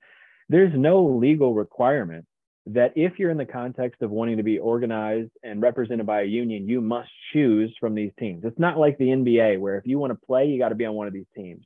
[0.47, 2.25] There's no legal requirement
[2.67, 6.25] that if you're in the context of wanting to be organized and represented by a
[6.25, 8.43] union, you must choose from these teams.
[8.43, 10.85] It's not like the NBA where if you want to play, you got to be
[10.85, 11.63] on one of these teams.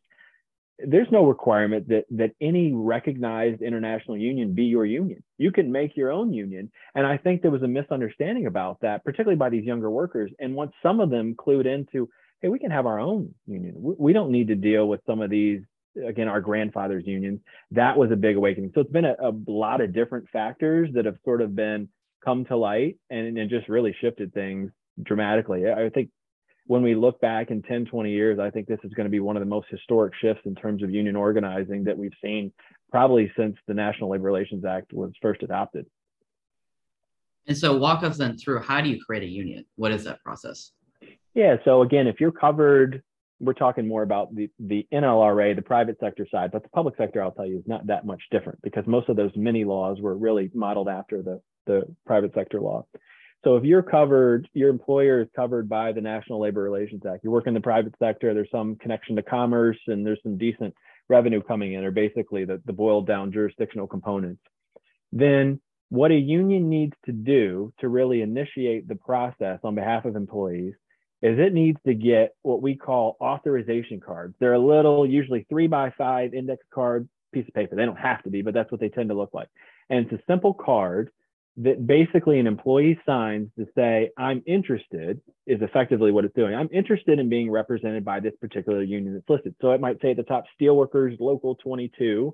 [0.85, 5.23] There's no requirement that that any recognized international union be your union.
[5.37, 6.71] You can make your own union.
[6.95, 10.31] And I think there was a misunderstanding about that, particularly by these younger workers.
[10.39, 12.09] And once some of them clued into,
[12.41, 13.75] hey, we can have our own union.
[13.77, 15.61] We don't need to deal with some of these
[16.07, 17.39] again our grandfathers unions
[17.71, 21.05] that was a big awakening so it's been a, a lot of different factors that
[21.05, 21.89] have sort of been
[22.23, 24.71] come to light and, and just really shifted things
[25.03, 26.09] dramatically i think
[26.69, 29.19] when we look back in 10 20 years i think this is going to be
[29.19, 32.51] one of the most historic shifts in terms of union organizing that we've seen
[32.91, 35.86] probably since the national labor relations act was first adopted.
[37.47, 39.65] And so walk us then through how do you create a union?
[39.75, 40.71] What is that process?
[41.34, 43.01] Yeah so again if you're covered
[43.41, 47.23] we're talking more about the, the NLRA, the private sector side, but the public sector,
[47.23, 50.17] I'll tell you, is not that much different because most of those mini laws were
[50.17, 52.86] really modeled after the, the private sector law.
[53.43, 57.23] So if you're covered, your employer is covered by the National Labor Relations Act.
[57.23, 60.73] You work in the private sector, there's some connection to commerce and there's some decent
[61.08, 64.41] revenue coming in, or basically the, the boiled down jurisdictional components.
[65.12, 70.15] Then what a union needs to do to really initiate the process on behalf of
[70.15, 70.73] employees
[71.21, 74.36] is it needs to get what we call authorization cards.
[74.39, 77.75] They're a little, usually three by five index card piece of paper.
[77.75, 79.49] They don't have to be, but that's what they tend to look like.
[79.89, 81.10] And it's a simple card
[81.57, 86.55] that basically an employee signs to say, I'm interested, is effectively what it's doing.
[86.55, 89.55] I'm interested in being represented by this particular union that's listed.
[89.62, 92.33] So it might say at the top, Steelworkers Local 22,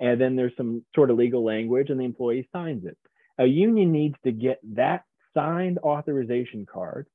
[0.00, 2.96] and then there's some sort of legal language, and the employee signs it.
[3.38, 5.02] A union needs to get that
[5.34, 7.06] signed authorization card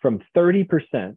[0.00, 1.16] from 30%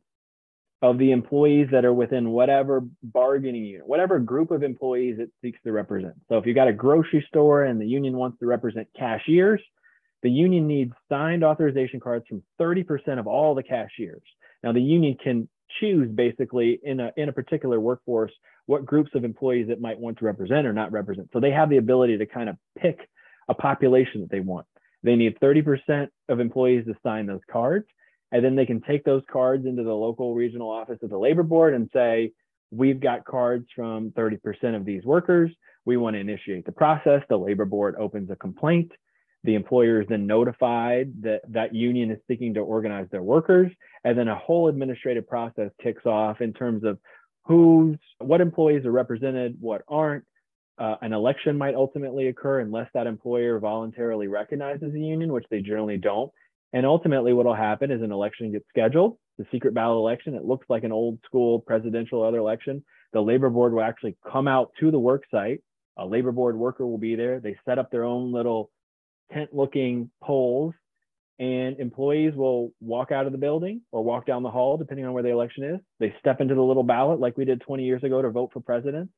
[0.81, 5.59] of the employees that are within whatever bargaining unit, whatever group of employees it seeks
[5.63, 6.13] to represent.
[6.29, 9.61] So if you've got a grocery store and the union wants to represent cashiers,
[10.23, 14.21] the union needs signed authorization cards from 30% of all the cashiers.
[14.63, 18.31] Now the union can choose basically in a in a particular workforce
[18.65, 21.29] what groups of employees it might want to represent or not represent.
[21.33, 22.99] So they have the ability to kind of pick
[23.49, 24.65] a population that they want.
[25.03, 27.87] They need 30% of employees to sign those cards
[28.31, 31.43] and then they can take those cards into the local regional office of the labor
[31.43, 32.31] board and say,
[32.71, 35.51] we've got cards from 30% of these workers.
[35.85, 37.21] We want to initiate the process.
[37.29, 38.91] The labor board opens a complaint.
[39.43, 43.71] The employer is then notified that that union is seeking to organize their workers.
[44.03, 46.99] And then a whole administrative process kicks off in terms of
[47.45, 50.25] who's, what employees are represented, what aren't.
[50.77, 55.61] Uh, an election might ultimately occur unless that employer voluntarily recognizes a union, which they
[55.61, 56.31] generally don't.
[56.73, 60.35] And ultimately, what will happen is an election gets scheduled, the secret ballot election.
[60.35, 62.83] It looks like an old school presidential other election.
[63.13, 65.61] The labor board will actually come out to the work site.
[65.97, 67.39] A labor board worker will be there.
[67.39, 68.69] They set up their own little
[69.33, 70.73] tent looking polls,
[71.39, 75.13] and employees will walk out of the building or walk down the hall, depending on
[75.13, 75.79] where the election is.
[75.99, 78.59] They step into the little ballot like we did 20 years ago to vote for
[78.59, 79.09] president.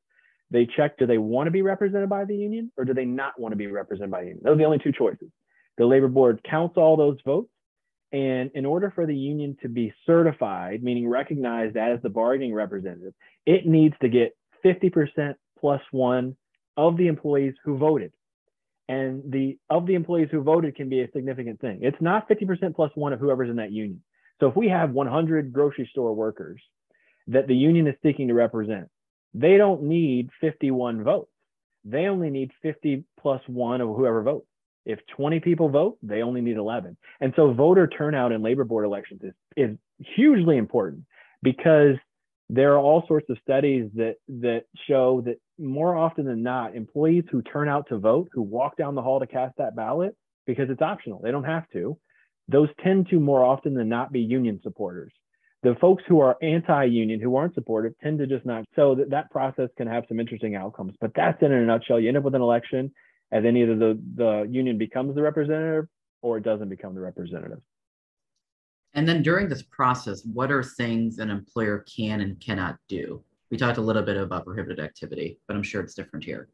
[0.50, 3.38] They check do they want to be represented by the union or do they not
[3.40, 4.42] want to be represented by the union?
[4.44, 5.30] Those are the only two choices.
[5.78, 7.48] The labor board counts all those votes.
[8.12, 13.14] And in order for the union to be certified, meaning recognized as the bargaining representative,
[13.46, 16.36] it needs to get 50% plus one
[16.76, 18.12] of the employees who voted.
[18.88, 21.78] And the of the employees who voted can be a significant thing.
[21.82, 24.02] It's not 50% plus one of whoever's in that union.
[24.40, 26.60] So if we have 100 grocery store workers
[27.28, 28.88] that the union is seeking to represent,
[29.34, 31.30] they don't need 51 votes.
[31.84, 34.46] They only need 50 plus one of whoever votes.
[34.84, 36.96] If 20 people vote, they only need 11.
[37.20, 41.04] And so voter turnout in labor board elections is, is hugely important
[41.42, 41.96] because
[42.48, 47.24] there are all sorts of studies that that show that more often than not, employees
[47.30, 50.16] who turn out to vote, who walk down the hall to cast that ballot,
[50.46, 51.96] because it's optional, they don't have to,
[52.48, 55.12] those tend to more often than not be union supporters.
[55.62, 58.64] The folks who are anti-union, who aren't supportive, tend to just not.
[58.74, 60.94] So that, that process can have some interesting outcomes.
[61.00, 62.00] But that's in a nutshell.
[62.00, 62.92] You end up with an election,
[63.32, 65.86] and then either the, the union becomes the representative
[66.22, 67.60] or it doesn't become the representative.
[68.94, 73.24] And then during this process, what are things an employer can and cannot do?
[73.50, 76.48] We talked a little bit about prohibited activity, but I'm sure it's different here.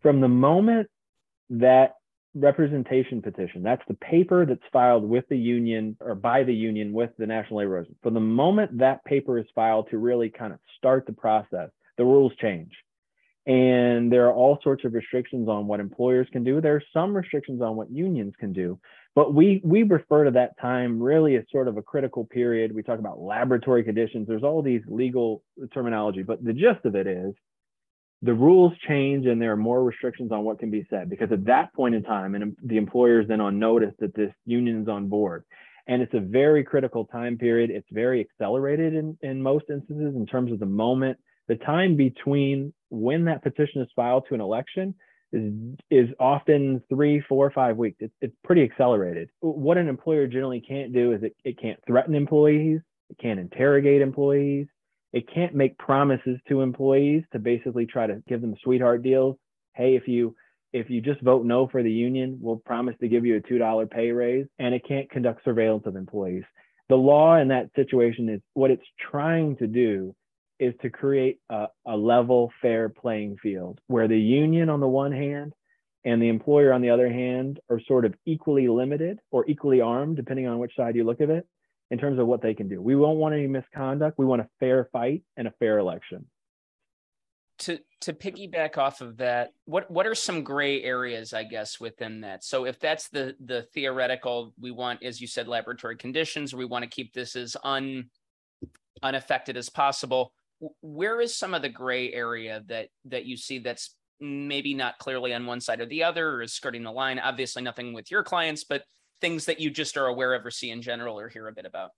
[0.00, 0.88] From the moment
[1.50, 1.94] that
[2.34, 3.62] representation petition.
[3.62, 7.58] That's the paper that's filed with the union or by the union with the National
[7.58, 7.96] Labor Relations.
[8.02, 12.04] From the moment that paper is filed to really kind of start the process, the
[12.04, 12.72] rules change.
[13.44, 16.60] And there are all sorts of restrictions on what employers can do.
[16.60, 18.78] There are some restrictions on what unions can do.
[19.14, 22.74] But we we refer to that time really as sort of a critical period.
[22.74, 24.28] We talk about laboratory conditions.
[24.28, 25.42] There's all these legal
[25.74, 27.34] terminology, but the gist of it is
[28.22, 31.44] the rules change and there are more restrictions on what can be said because at
[31.44, 34.88] that point in time and the employer is then on notice that this union is
[34.88, 35.44] on board
[35.88, 40.24] and it's a very critical time period it's very accelerated in, in most instances in
[40.24, 44.94] terms of the moment the time between when that petition is filed to an election
[45.32, 45.52] is
[45.90, 50.92] is often three four five weeks it's, it's pretty accelerated what an employer generally can't
[50.92, 54.66] do is it, it can't threaten employees it can't interrogate employees
[55.12, 59.36] it can't make promises to employees to basically try to give them sweetheart deals.
[59.74, 60.34] Hey, if you
[60.72, 63.90] if you just vote no for the union, we'll promise to give you a $2
[63.90, 64.46] pay raise.
[64.58, 66.44] And it can't conduct surveillance of employees.
[66.88, 70.14] The law in that situation is what it's trying to do
[70.58, 75.12] is to create a, a level, fair playing field where the union on the one
[75.12, 75.52] hand
[76.04, 80.16] and the employer on the other hand are sort of equally limited or equally armed,
[80.16, 81.46] depending on which side you look at it
[81.90, 82.80] in terms of what they can do.
[82.80, 84.18] We won't want any misconduct.
[84.18, 86.26] We want a fair fight and a fair election.
[87.60, 92.22] To to piggyback off of that, what what are some gray areas, I guess, within
[92.22, 92.42] that?
[92.42, 96.82] So if that's the the theoretical, we want, as you said, laboratory conditions, we want
[96.82, 98.10] to keep this as un
[99.02, 100.32] unaffected as possible.
[100.80, 105.34] Where is some of the gray area that that you see that's maybe not clearly
[105.34, 107.18] on one side or the other, or is skirting the line?
[107.18, 108.84] Obviously, nothing with your clients, but
[109.20, 111.64] things that you just are aware of or see in general or hear a bit
[111.64, 111.90] about?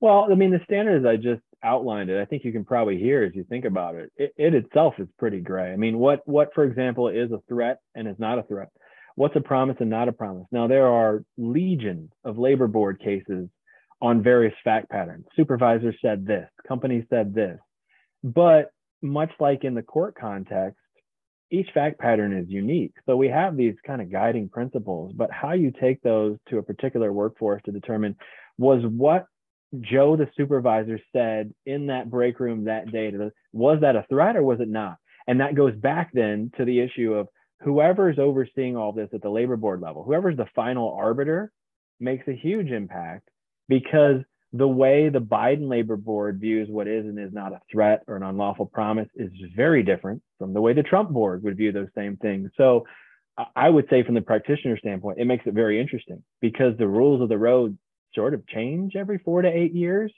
[0.00, 2.20] Well, I mean, the standards I just outlined it.
[2.20, 4.12] I think you can probably hear as you think about it.
[4.16, 5.72] It, it itself is pretty gray.
[5.72, 8.68] I mean, what what for example is a threat and is not a threat?
[9.14, 10.46] What's a promise and not a promise?
[10.50, 13.48] Now there are legions of labor board cases
[14.02, 15.24] on various fact patterns.
[15.36, 17.58] Supervisors said this, companies said this,
[18.34, 18.70] but
[19.02, 20.80] much like in the court context,
[21.50, 22.92] each fact pattern is unique.
[23.06, 26.62] So we have these kind of guiding principles, but how you take those to a
[26.62, 28.16] particular workforce to determine
[28.58, 29.26] was what
[29.80, 33.12] Joe, the supervisor, said in that break room that day,
[33.52, 34.96] was that a threat or was it not?
[35.28, 37.28] And that goes back then to the issue of
[37.60, 41.52] whoever's overseeing all this at the labor board level, whoever's the final arbiter
[42.00, 43.28] makes a huge impact
[43.68, 48.02] because the way the Biden labor board views what is and is not a threat
[48.06, 51.72] or an unlawful promise is very different from the way the Trump board would view
[51.72, 52.50] those same things.
[52.56, 52.86] So
[53.54, 57.20] I would say from the practitioner standpoint, it makes it very interesting because the rules
[57.20, 57.76] of the road
[58.14, 60.12] sort of change every four to eight years.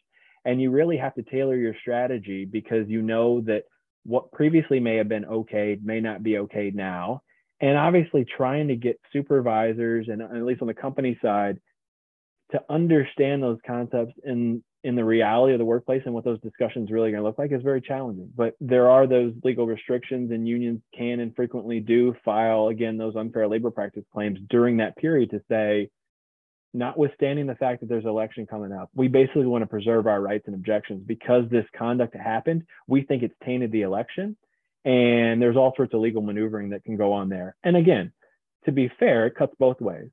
[0.45, 3.65] And you really have to tailor your strategy because you know that
[4.05, 7.23] what previously may have been okay may not be okay now.
[7.61, 11.59] And obviously trying to get supervisors and at least on the company side
[12.53, 16.91] to understand those concepts in in the reality of the workplace and what those discussions
[16.91, 18.31] really going to look like is very challenging.
[18.35, 23.17] But there are those legal restrictions, and unions can and frequently do file again those
[23.17, 25.91] unfair labor practice claims during that period to say,
[26.73, 30.45] notwithstanding the fact that there's election coming up, we basically want to preserve our rights
[30.47, 32.63] and objections because this conduct happened.
[32.87, 34.37] We think it's tainted the election,
[34.85, 37.57] and there's all sorts of legal maneuvering that can go on there.
[37.65, 38.13] And again,
[38.65, 40.11] to be fair, it cuts both ways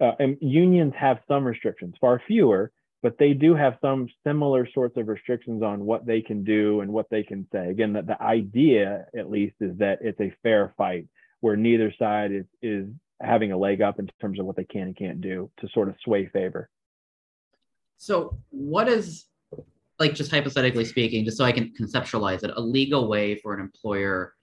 [0.00, 4.96] uh, and unions have some restrictions, far fewer, but they do have some similar sorts
[4.96, 7.68] of restrictions on what they can do and what they can say.
[7.68, 11.06] Again, that the idea, at least, is that it's a fair fight
[11.40, 12.88] where neither side is is
[13.20, 15.88] having a leg up in terms of what they can and can't do to sort
[15.88, 16.68] of sway favor.
[17.96, 19.26] So, what is
[19.98, 23.60] like just hypothetically speaking, just so I can conceptualize it, a legal way for an
[23.60, 24.34] employer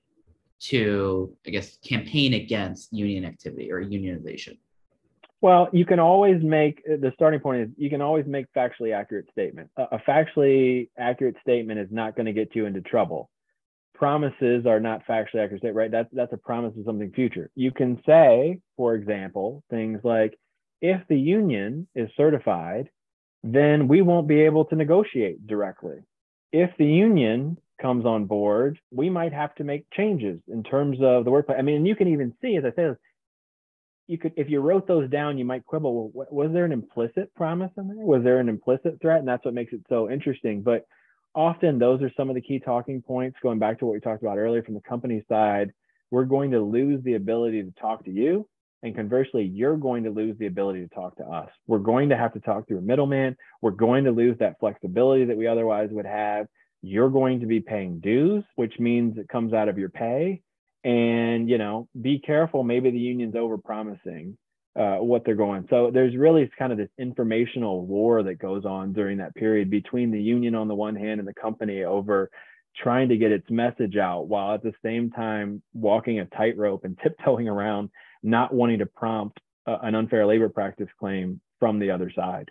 [0.61, 4.57] to, I guess, campaign against union activity or unionization?
[5.43, 8.95] Well, you can always make uh, the starting point is you can always make factually
[8.95, 9.69] accurate statement.
[9.75, 13.29] A, a factually accurate statement is not going to get you into trouble.
[13.93, 15.91] Promises are not factually accurate, right?
[15.91, 17.51] That's that's a promise of something future.
[17.55, 20.39] You can say, for example, things like,
[20.81, 22.89] if the union is certified,
[23.43, 25.97] then we won't be able to negotiate directly.
[26.53, 31.25] If the union comes on board, we might have to make changes in terms of
[31.25, 31.57] the workplace.
[31.59, 32.95] I mean, you can even see, as I said,
[34.07, 37.33] you could if you wrote those down you might quibble well, was there an implicit
[37.35, 38.05] promise in there?
[38.05, 39.19] Was there an implicit threat?
[39.19, 40.61] And that's what makes it so interesting.
[40.61, 40.85] But
[41.35, 44.21] often those are some of the key talking points going back to what we talked
[44.21, 45.71] about earlier from the company side.
[46.11, 48.47] We're going to lose the ability to talk to you.
[48.83, 51.49] And conversely you're going to lose the ability to talk to us.
[51.67, 53.37] We're going to have to talk through a middleman.
[53.61, 56.47] We're going to lose that flexibility that we otherwise would have.
[56.81, 60.41] You're going to be paying dues which means it comes out of your pay
[60.83, 62.63] and you know be careful.
[62.63, 64.37] Maybe the union's over promising
[64.75, 65.67] uh, what they're going.
[65.69, 70.11] So there's really kind of this informational war that goes on during that period between
[70.11, 72.29] the union on the one hand and the company over
[72.75, 76.97] trying to get its message out while at the same time walking a tightrope and
[77.03, 77.89] tiptoeing around
[78.23, 82.49] not wanting to prompt uh, an unfair labor practice claim from the other side.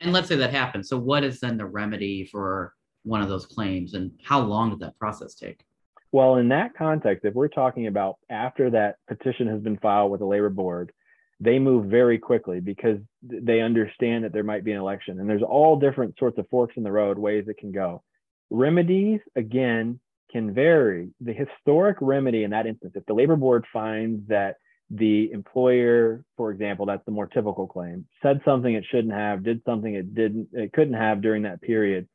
[0.00, 0.88] And let's say that happens.
[0.88, 2.74] So what is then the remedy for
[3.04, 5.64] one of those claims and how long did that process take
[6.12, 10.20] well, in that context, if we're talking about after that petition has been filed with
[10.20, 10.92] the labor board,
[11.40, 15.18] they move very quickly because they understand that there might be an election.
[15.18, 18.02] And there's all different sorts of forks in the road, ways it can go.
[18.50, 19.98] Remedies, again,
[20.30, 21.10] can vary.
[21.20, 24.56] The historic remedy in that instance, if the labor board finds that
[24.90, 29.62] the employer, for example, that's the more typical claim, said something it shouldn't have, did
[29.64, 32.06] something it didn't, it couldn't have during that period,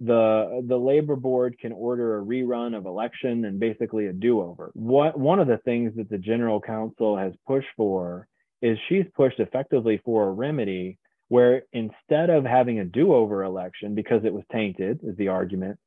[0.00, 4.70] the the labor board can order a rerun of election and basically a do-over.
[4.74, 8.28] What one of the things that the general counsel has pushed for
[8.62, 14.24] is she's pushed effectively for a remedy where instead of having a do-over election because
[14.24, 15.78] it was tainted is the argument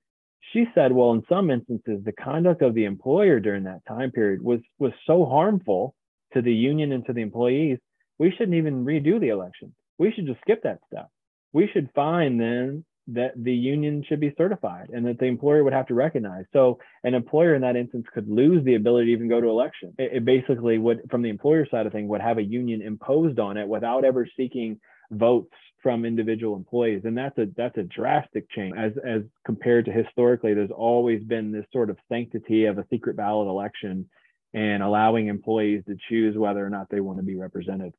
[0.53, 4.41] she said well in some instances the conduct of the employer during that time period
[4.41, 5.95] was was so harmful
[6.33, 7.77] to the union and to the employees
[8.19, 11.07] we shouldn't even redo the election we should just skip that step
[11.53, 15.73] we should find then that the union should be certified and that the employer would
[15.73, 16.45] have to recognize.
[16.53, 19.93] So an employer in that instance could lose the ability to even go to election.
[19.97, 23.39] It, it basically would, from the employer side of things, would have a union imposed
[23.39, 24.79] on it without ever seeking
[25.11, 27.01] votes from individual employees.
[27.05, 31.51] And that's a that's a drastic change as as compared to historically, there's always been
[31.51, 34.07] this sort of sanctity of a secret ballot election
[34.53, 37.93] and allowing employees to choose whether or not they want to be represented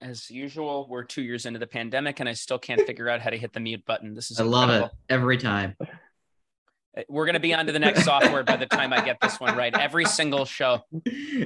[0.00, 3.30] as usual, we're two years into the pandemic and I still can't figure out how
[3.30, 4.14] to hit the mute button.
[4.14, 5.76] This is I love it every time.
[5.80, 9.20] Uh, we're going to be on to the next software by the time I get
[9.20, 9.76] this one right.
[9.76, 10.84] Every single show.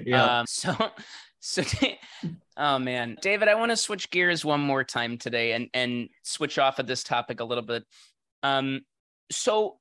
[0.04, 0.40] Yeah.
[0.40, 0.74] Um, so,
[1.40, 1.62] so,
[2.56, 6.58] oh man, David, I want to switch gears one more time today and and switch
[6.58, 7.84] off of this topic a little bit.
[8.42, 8.80] Um,
[9.30, 9.78] so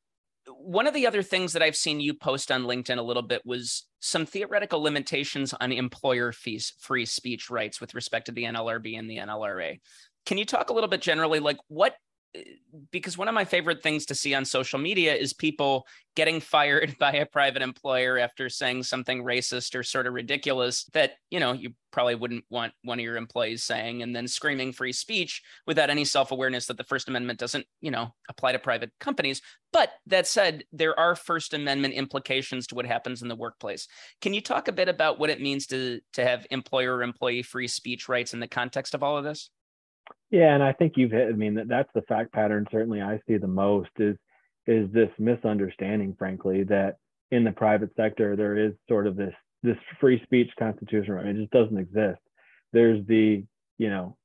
[0.58, 3.41] one of the other things that I've seen you post on LinkedIn a little bit
[3.45, 8.97] was some theoretical limitations on employer fees, free speech rights with respect to the NLRB
[8.97, 9.80] and the NLRA.
[10.26, 11.95] Can you talk a little bit generally, like what
[12.91, 16.95] because one of my favorite things to see on social media is people getting fired
[16.99, 21.51] by a private employer after saying something racist or sort of ridiculous that you know
[21.53, 25.89] you probably wouldn't want one of your employees saying and then screaming free speech without
[25.89, 29.41] any self-awareness that the first amendment doesn't you know apply to private companies.
[29.73, 33.88] But that said there are first amendment implications to what happens in the workplace.
[34.21, 37.67] Can you talk a bit about what it means to to have employer employee free
[37.67, 39.49] speech rights in the context of all of this
[40.32, 41.28] yeah, and I think you've hit.
[41.28, 42.66] I mean, that, that's the fact pattern.
[42.72, 44.16] Certainly, I see the most is
[44.66, 46.97] is this misunderstanding, frankly, that
[47.32, 51.14] in the private sector there is sort of this this free speech constitution.
[51.14, 51.28] Right?
[51.28, 52.22] It just doesn't exist.
[52.72, 53.43] There's the
[53.78, 54.18] you know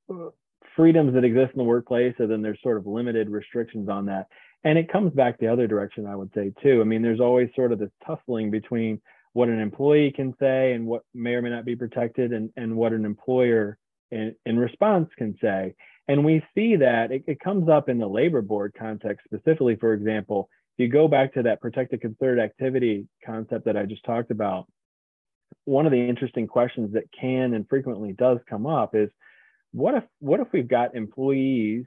[0.77, 4.29] freedoms that exist in the workplace, and then there's sort of limited restrictions on that.
[4.63, 6.81] And it comes back the other direction, I would say too.
[6.81, 9.01] I mean, there's always sort of this tussling between
[9.33, 12.77] what an employee can say and what may or may not be protected, and and
[12.77, 13.77] what an employer
[14.11, 15.75] in, in response can say.
[16.09, 19.93] And we see that it, it comes up in the labor board context specifically, for
[19.93, 20.49] example,
[20.79, 24.67] if you go back to that protected concerted activity concept that I just talked about,
[25.65, 29.09] one of the interesting questions that can and frequently does come up is
[29.73, 31.85] what if what if we've got employees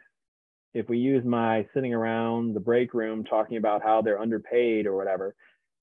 [0.74, 4.96] if we use my sitting around the break room talking about how they're underpaid or
[4.96, 5.36] whatever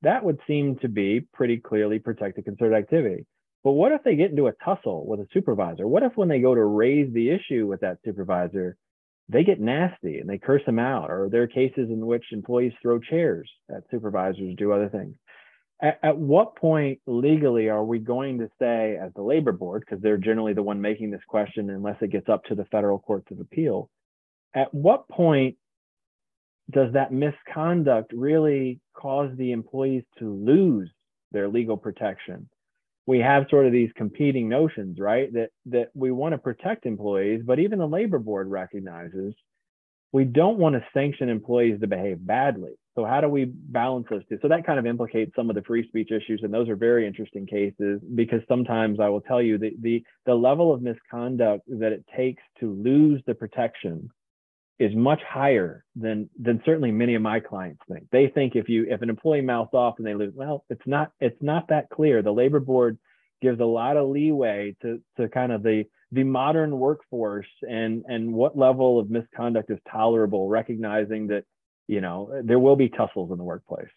[0.02, 3.26] that would seem to be pretty clearly protected concerted activity
[3.66, 5.88] but what if they get into a tussle with a supervisor?
[5.88, 8.76] What if when they go to raise the issue with that supervisor,
[9.28, 11.10] they get nasty and they curse them out?
[11.10, 15.16] Or there are cases in which employees throw chairs at supervisors, do other things.
[15.82, 20.00] At, at what point legally are we going to say, as the labor board, because
[20.00, 23.26] they're generally the one making this question unless it gets up to the federal courts
[23.32, 23.90] of appeal,
[24.54, 25.56] at what point
[26.70, 30.88] does that misconduct really cause the employees to lose
[31.32, 32.48] their legal protection?
[33.06, 35.32] We have sort of these competing notions, right?
[35.32, 39.34] That that we want to protect employees, but even the labor board recognizes
[40.12, 42.72] we don't want to sanction employees to behave badly.
[42.94, 44.38] So how do we balance those two?
[44.40, 47.06] So that kind of implicates some of the free speech issues, and those are very
[47.06, 51.92] interesting cases because sometimes I will tell you the the the level of misconduct that
[51.92, 54.08] it takes to lose the protection
[54.78, 58.06] is much higher than than certainly many of my clients think.
[58.12, 61.12] They think if you if an employee mouths off and they lose, well, it's not
[61.20, 62.22] it's not that clear.
[62.22, 62.98] The labor board
[63.40, 68.32] gives a lot of leeway to to kind of the the modern workforce and and
[68.32, 71.44] what level of misconduct is tolerable, recognizing that
[71.86, 73.88] you know there will be tussles in the workplace.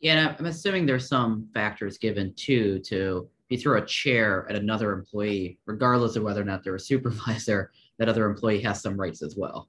[0.00, 4.56] Yeah, I'm assuming there's some factors given too to if you throw a chair at
[4.56, 8.98] another employee, regardless of whether or not they're a supervisor, that other employee has some
[8.98, 9.68] rights as well.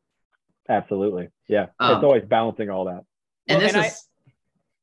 [0.70, 1.30] Absolutely.
[1.48, 1.68] Yeah.
[1.80, 3.04] Um, it's always balancing all that.
[3.48, 4.08] And well, this and is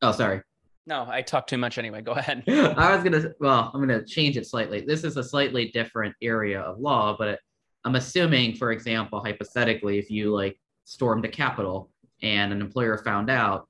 [0.03, 0.43] I, oh sorry.
[0.87, 2.03] No, I talk too much anyway.
[2.03, 2.45] Go ahead.
[2.49, 4.81] I was gonna well, I'm gonna change it slightly.
[4.81, 7.41] This is a slightly different area of law, but
[7.85, 11.91] I'm assuming, for example, hypothetically, if you like stormed a Capitol
[12.23, 13.69] and an employer found out,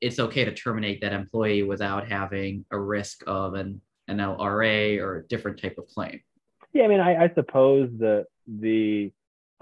[0.00, 5.26] it's okay to terminate that employee without having a risk of an NLRA or a
[5.26, 6.20] different type of claim.
[6.72, 9.12] Yeah, I mean, I, I suppose the the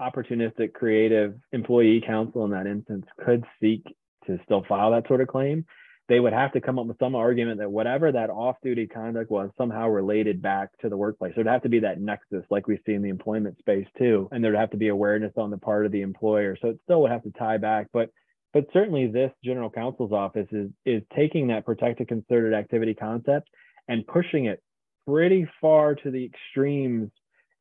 [0.01, 3.83] opportunistic creative employee counsel in that instance could seek
[4.27, 5.65] to still file that sort of claim
[6.07, 9.49] they would have to come up with some argument that whatever that off-duty conduct was
[9.57, 11.33] somehow related back to the workplace.
[11.35, 14.43] There'd have to be that nexus, like we see in the employment space too, and
[14.43, 16.57] there'd have to be awareness on the part of the employer.
[16.61, 18.09] So it still would have to tie back, but
[18.53, 23.49] but certainly this general counsel's office is is taking that protected concerted activity concept
[23.87, 24.61] and pushing it
[25.07, 27.11] pretty far to the extremes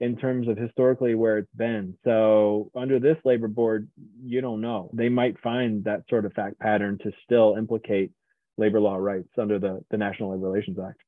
[0.01, 1.97] in terms of historically where it's been.
[2.05, 3.89] So under this labor board,
[4.23, 4.91] you don't know.
[4.93, 8.11] They might find that sort of fact pattern to still implicate
[8.57, 11.01] labor law rights under the, the National Labor Relations Act.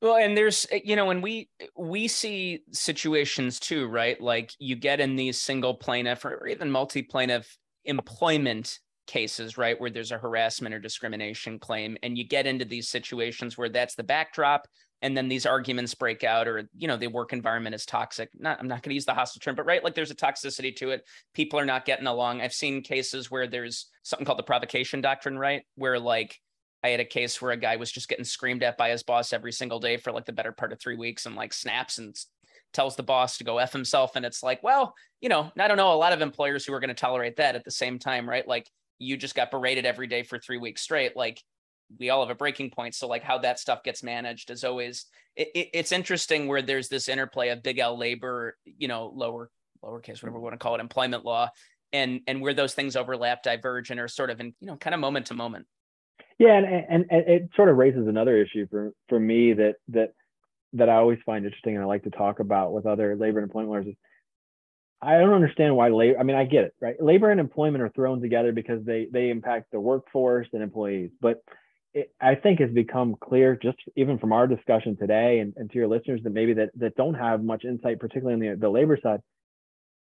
[0.00, 4.20] Well, and there's you know, and we we see situations too, right?
[4.20, 9.90] Like you get in these single plaintiff or even multi plaintiff employment cases, right, where
[9.90, 14.02] there's a harassment or discrimination claim, and you get into these situations where that's the
[14.02, 14.66] backdrop,
[15.02, 18.30] and then these arguments break out, or you know, the work environment is toxic.
[18.38, 20.74] Not, I'm not going to use the hostile term, but right, like there's a toxicity
[20.76, 21.02] to it.
[21.34, 22.40] People are not getting along.
[22.40, 26.38] I've seen cases where there's something called the provocation doctrine, right, where like
[26.84, 29.32] I had a case where a guy was just getting screamed at by his boss
[29.32, 32.14] every single day for like the better part of three weeks, and like snaps and
[32.72, 35.76] tells the boss to go f himself, and it's like, well, you know, I don't
[35.76, 38.28] know a lot of employers who are going to tolerate that at the same time,
[38.28, 38.46] right?
[38.46, 38.66] Like
[39.02, 41.42] you just got berated every day for three weeks straight, like
[41.98, 42.94] we all have a breaking point.
[42.94, 46.88] So like how that stuff gets managed is always it, it, it's interesting where there's
[46.88, 49.50] this interplay of big L labor, you know, lower
[49.84, 51.48] lowercase whatever we want to call it, employment law,
[51.92, 54.94] and and where those things overlap, diverge, and are sort of in you know kind
[54.94, 55.66] of moment to moment.
[56.38, 60.12] Yeah, and, and, and it sort of raises another issue for for me that that
[60.74, 63.44] that I always find interesting and I like to talk about with other labor and
[63.44, 63.94] employment lawyers is
[65.02, 66.18] I don't understand why labor.
[66.18, 67.02] I mean, I get it, right?
[67.02, 71.10] Labor and employment are thrown together because they they impact the workforce and employees.
[71.20, 71.42] But
[71.92, 75.78] it, I think has become clear, just even from our discussion today, and, and to
[75.78, 78.96] your listeners that maybe that that don't have much insight, particularly on the the labor
[79.02, 79.20] side.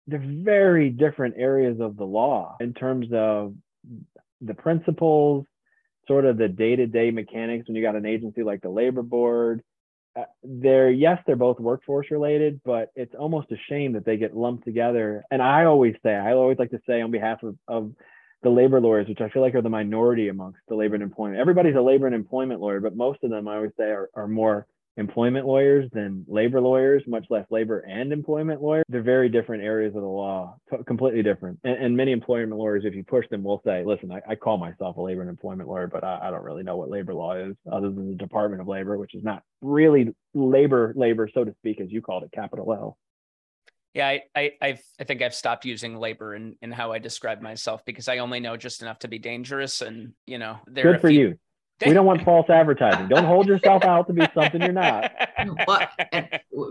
[0.05, 3.55] They're very different areas of the law in terms of
[4.39, 5.45] the principles,
[6.07, 7.67] sort of the day to day mechanics.
[7.67, 9.63] When you got an agency like the labor board,
[10.13, 14.35] Uh, they're yes they're both workforce related but it's almost a shame that they get
[14.35, 15.23] lumped together.
[15.31, 17.93] And i always say i always like to say on behalf of, of
[18.43, 21.39] the labor lawyers which i feel like are the minority amongst the labor and employment
[21.39, 24.27] everybody's a labor and employment lawyer but most of them i always say are, are
[24.27, 28.83] more employment lawyers than labor lawyers, much less labor and employment lawyers.
[28.89, 31.59] They're very different areas of the law, completely different.
[31.63, 34.57] And, and many employment lawyers, if you push them, will say, listen, I, I call
[34.57, 37.35] myself a labor and employment lawyer, but I, I, don't really know what labor law
[37.35, 41.53] is other than the Department of Labor, which is not really labor, labor, so to
[41.59, 42.97] speak, as you called it, capital L.
[43.93, 47.41] Yeah, I, I, I've, I think I've stopped using labor in, in how I describe
[47.41, 49.81] myself because I only know just enough to be dangerous.
[49.81, 51.39] And, you know, there good for few, you
[51.85, 53.07] we don't want false advertising.
[53.07, 55.11] Don't hold yourself out to be something you're not.
[55.65, 55.89] But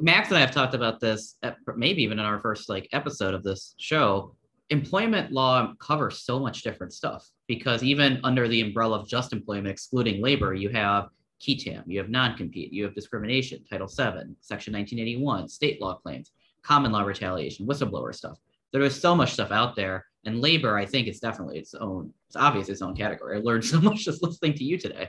[0.01, 1.37] Max and I have talked about this,
[1.77, 4.35] maybe even in our first like episode of this show.
[4.71, 9.67] Employment law covers so much different stuff because even under the umbrella of just employment,
[9.67, 11.09] excluding labor, you have
[11.45, 16.31] qui tam, you have non-compete, you have discrimination, Title VII, Section 1981, state law claims,
[16.63, 18.39] common law retaliation, whistleblower stuff.
[18.73, 22.13] There is so much stuff out there and labor, I think it's definitely its own,
[22.29, 23.39] it's obvious its own category.
[23.39, 25.09] I learned so much just listening to you today.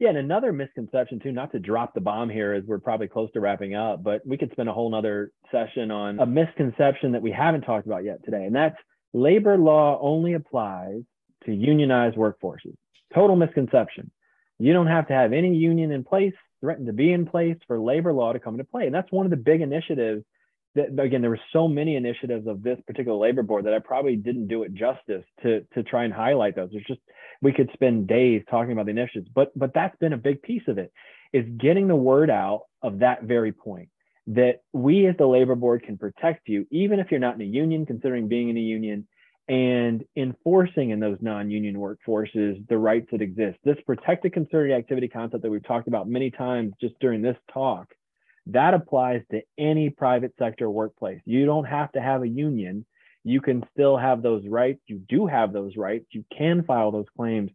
[0.00, 3.30] Yeah, and another misconception too, not to drop the bomb here as we're probably close
[3.32, 7.22] to wrapping up, but we could spend a whole nother session on a misconception that
[7.22, 8.44] we haven't talked about yet today.
[8.44, 8.76] And that's
[9.12, 11.02] labor law only applies
[11.46, 12.74] to unionized workforces.
[13.14, 14.10] Total misconception.
[14.58, 17.78] You don't have to have any union in place, threaten to be in place for
[17.78, 18.86] labor law to come into play.
[18.86, 20.24] And that's one of the big initiatives
[20.74, 24.16] that, again, there were so many initiatives of this particular labor board that I probably
[24.16, 26.70] didn't do it justice to to try and highlight those.
[26.72, 27.00] There's just
[27.42, 30.66] we could spend days talking about the initiatives, but but that's been a big piece
[30.68, 30.92] of it
[31.32, 33.88] is getting the word out of that very point
[34.26, 37.44] that we as the labor board can protect you even if you're not in a
[37.44, 39.06] union considering being in a union
[39.48, 45.42] and enforcing in those non-union workforces the rights that exist this protected concerted activity concept
[45.42, 47.88] that we've talked about many times just during this talk
[48.46, 51.20] that applies to any private sector workplace.
[51.24, 52.84] You don't have to have a union.
[53.24, 54.80] You can still have those rights.
[54.86, 56.06] You do have those rights.
[56.10, 57.50] You can file those claims.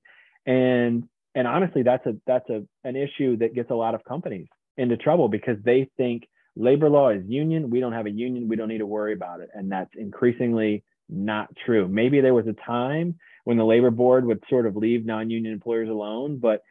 [0.46, 4.48] And and honestly, that's a that's a an issue that gets a lot of companies
[4.78, 7.70] into trouble because they think labor law is union.
[7.70, 8.48] We don't have a union.
[8.48, 9.50] We don't need to worry about it.
[9.54, 11.88] And that's increasingly not true.
[11.88, 15.90] Maybe there was a time when the labor board would sort of leave non-union employers
[15.90, 16.62] alone, but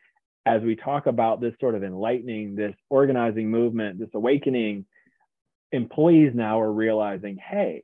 [0.49, 4.87] as we talk about this sort of enlightening, this organizing movement, this awakening,
[5.73, 7.83] employees now are realizing, hey,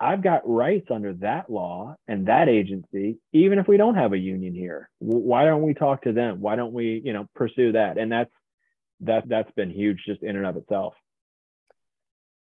[0.00, 4.18] I've got rights under that law and that agency, even if we don't have a
[4.18, 4.90] union here.
[4.98, 6.40] Why don't we talk to them?
[6.40, 7.98] Why don't we, you know, pursue that?
[7.98, 8.32] And that's
[9.02, 10.94] that that's been huge just in and of itself.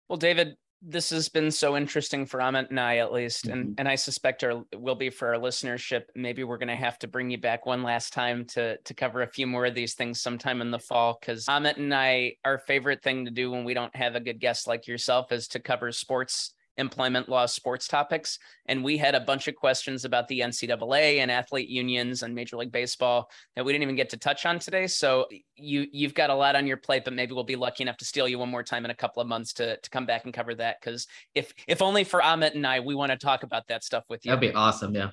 [0.09, 3.53] Well, David, this has been so interesting for Amit and I, at least, mm-hmm.
[3.53, 6.05] and and I suspect our will be for our listenership.
[6.14, 9.22] Maybe we're going to have to bring you back one last time to to cover
[9.22, 11.18] a few more of these things sometime in the fall.
[11.20, 14.41] Because Amit and I, our favorite thing to do when we don't have a good
[14.41, 18.39] guest like yourself is to cover sports employment law sports topics.
[18.66, 22.57] And we had a bunch of questions about the NCAA and athlete unions and Major
[22.57, 24.87] League Baseball that we didn't even get to touch on today.
[24.87, 27.99] So you you've got a lot on your plate, but maybe we'll be lucky enough
[27.99, 30.24] to steal you one more time in a couple of months to to come back
[30.24, 30.76] and cover that.
[30.81, 34.05] Because if if only for Amit and I, we want to talk about that stuff
[34.09, 34.31] with you.
[34.31, 34.95] That'd be awesome.
[34.95, 35.11] Yeah.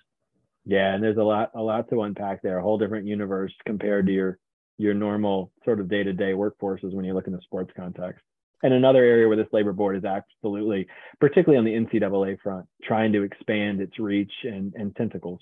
[0.69, 2.57] Yeah, and there's a lot a lot to unpack there.
[2.57, 4.37] A whole different universe compared to your
[4.77, 8.21] your normal sort of day to day workforces when you look in the sports context
[8.63, 10.87] and another area where this labor board is absolutely,
[11.19, 15.41] particularly on the NCAA front, trying to expand its reach and, and tentacles.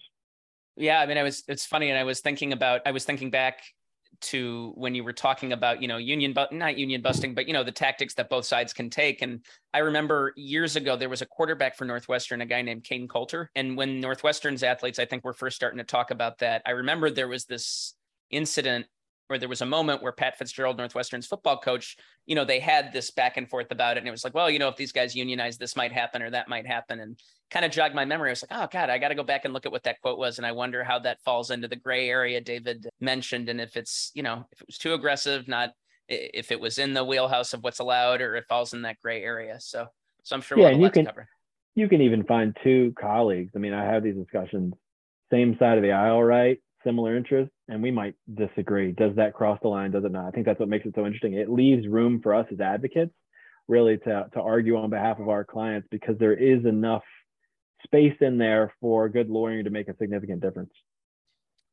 [0.76, 3.32] Yeah, I mean, I was it's funny, and I was thinking about I was thinking
[3.32, 3.62] back
[4.22, 7.54] to when you were talking about you know union but not union busting but you
[7.54, 9.42] know the tactics that both sides can take and
[9.74, 13.52] i remember years ago there was a quarterback for northwestern a guy named Kain Colter
[13.56, 17.10] and when northwestern's athletes i think were first starting to talk about that i remember
[17.10, 17.96] there was this
[18.32, 18.86] incident
[19.30, 22.94] or there was a moment where Pat Fitzgerald, Northwestern's football coach, you know, they had
[22.94, 24.00] this back and forth about it.
[24.00, 26.30] And it was like, well, you know, if these guys unionize, this might happen or
[26.30, 27.00] that might happen.
[27.00, 27.20] And
[27.52, 28.30] kind of jogged my memory.
[28.30, 30.02] I was like, oh God, I got to go back and look at what that
[30.02, 30.38] quote was.
[30.38, 33.50] And I wonder how that falls into the gray area David mentioned.
[33.50, 35.72] And if it's, you know, if it was too aggressive, not
[36.08, 39.24] if it was in the wheelhouse of what's allowed or it falls in that gray
[39.24, 39.60] area.
[39.60, 39.88] So,
[40.24, 41.08] so I'm sure we'll yeah, and you can,
[41.74, 43.52] you can even find two colleagues.
[43.56, 44.74] I mean, I have these discussions,
[45.32, 46.60] same side of the aisle, right?
[46.86, 48.92] similar interests and we might disagree.
[48.92, 49.92] Does that cross the line?
[49.92, 50.28] Does it not?
[50.28, 51.34] I think that's what makes it so interesting.
[51.34, 53.14] It leaves room for us as advocates
[53.68, 57.04] really to, to argue on behalf of our clients because there is enough
[57.84, 60.72] space in there for good lawyering to make a significant difference.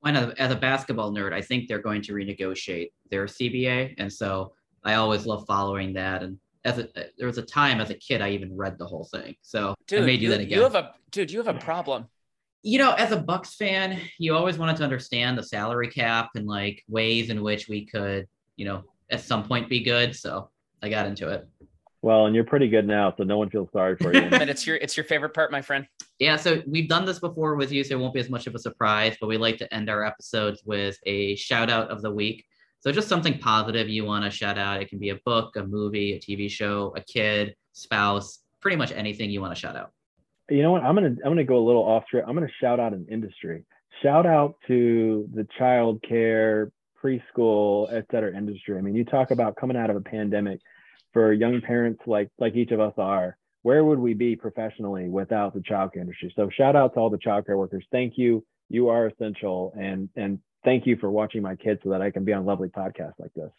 [0.01, 3.95] When as a basketball nerd, I think they're going to renegotiate their CBA.
[3.99, 4.53] And so
[4.85, 6.23] I always love following that.
[6.23, 6.89] And as a,
[7.19, 9.37] there was a time as a kid, I even read the whole thing.
[9.43, 10.59] So dude, I may do you, that again.
[10.59, 12.07] You have a dude, you have a problem
[12.63, 16.47] you know, as a Bucks fan, you always wanted to understand the salary cap and
[16.47, 20.15] like ways in which we could, you know, at some point be good.
[20.15, 20.49] So
[20.83, 21.47] I got into it.
[22.03, 24.29] Well, and you're pretty good now, so no one feels sorry for you.
[24.31, 25.87] but it's your it's your favorite part, my friend.
[26.19, 28.55] Yeah, so we've done this before with you, so it won't be as much of
[28.55, 29.17] a surprise.
[29.21, 32.45] But we like to end our episodes with a shout out of the week.
[32.81, 34.83] So just something positive you want to shout out.
[34.83, 38.91] It can be a book, a movie, a TV show, a kid, spouse, pretty much
[38.91, 39.93] anything you want to shout out
[40.53, 40.83] you know what?
[40.83, 42.29] I'm gonna I'm gonna go a little off script.
[42.29, 43.65] I'm gonna shout out an industry.
[44.03, 46.73] Shout out to the child care,
[47.03, 48.79] preschool, et cetera industry.
[48.79, 50.61] I mean, you talk about coming out of a pandemic
[51.13, 53.37] for young parents like like each of us are.
[53.63, 56.33] Where would we be professionally without the childcare industry?
[56.35, 57.85] So shout out to all the childcare workers.
[57.93, 58.45] Thank you.
[58.69, 62.25] You are essential, and and thank you for watching my kids so that I can
[62.25, 63.51] be on lovely podcasts like this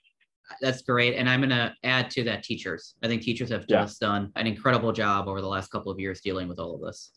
[0.62, 1.16] that's great.
[1.16, 2.96] And I'm going to add to that teachers.
[3.04, 4.08] I think teachers have just yeah.
[4.08, 7.12] done an incredible job over the last couple of years dealing with all of this.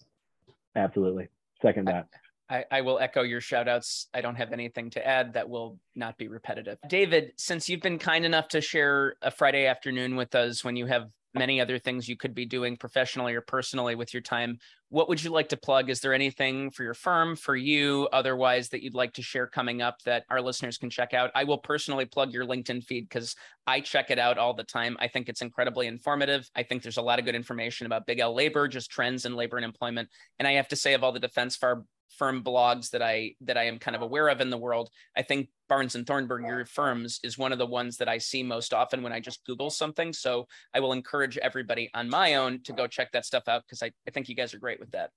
[0.75, 1.29] Absolutely.
[1.63, 2.07] Second that.
[2.49, 4.07] I, I, will echo your shout outs.
[4.15, 6.79] I don't have anything to add that will not be repetitive.
[6.87, 10.87] David, since you've been kind enough to share a Friday afternoon with us when you
[10.87, 14.59] have many other things you could be doing professionally or personally with your time.
[14.89, 15.91] What would you like to plug?
[15.91, 19.83] Is there anything for your firm, for you, otherwise that you'd like to share coming
[19.83, 21.31] up that our listeners can check out?
[21.35, 23.35] I will personally plug your LinkedIn feed because
[23.67, 24.97] I check it out all the time.
[25.01, 26.49] I think it's incredibly informative.
[26.55, 29.35] I think there's a lot of good information about Big L labor, just trends in
[29.35, 30.09] labor and employment.
[30.39, 33.57] And I have to say, of all the defense bar firm blogs that I that
[33.57, 34.91] I am kind of aware of in the world.
[35.17, 38.43] I think Barnes and Thornburg, your firms, is one of the ones that I see
[38.43, 40.13] most often when I just Google something.
[40.13, 43.83] So I will encourage everybody on my own to go check that stuff out because
[43.83, 45.11] I, I think you guys are great with that.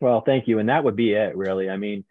[0.00, 0.58] Well, thank you.
[0.58, 1.70] And that would be it, really.
[1.70, 2.04] I mean,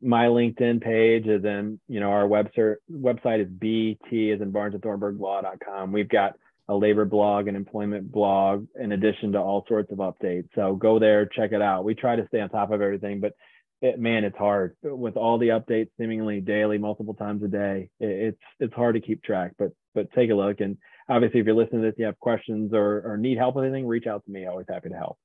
[0.00, 4.74] my LinkedIn page is in, you know, our website website is BT is in Barnes
[4.74, 5.92] and Thornburg Law.com.
[5.92, 6.34] We've got
[6.68, 10.48] a labor blog, an employment blog, in addition to all sorts of updates.
[10.54, 11.84] So go there, check it out.
[11.84, 13.32] We try to stay on top of everything, but
[13.80, 17.90] it, man, it's hard with all the updates seemingly daily, multiple times a day.
[18.00, 20.60] It, it's it's hard to keep track, but but take a look.
[20.60, 20.76] And
[21.08, 23.86] obviously, if you're listening to this, you have questions or, or need help with anything,
[23.86, 24.46] reach out to me.
[24.46, 25.18] Always happy to help.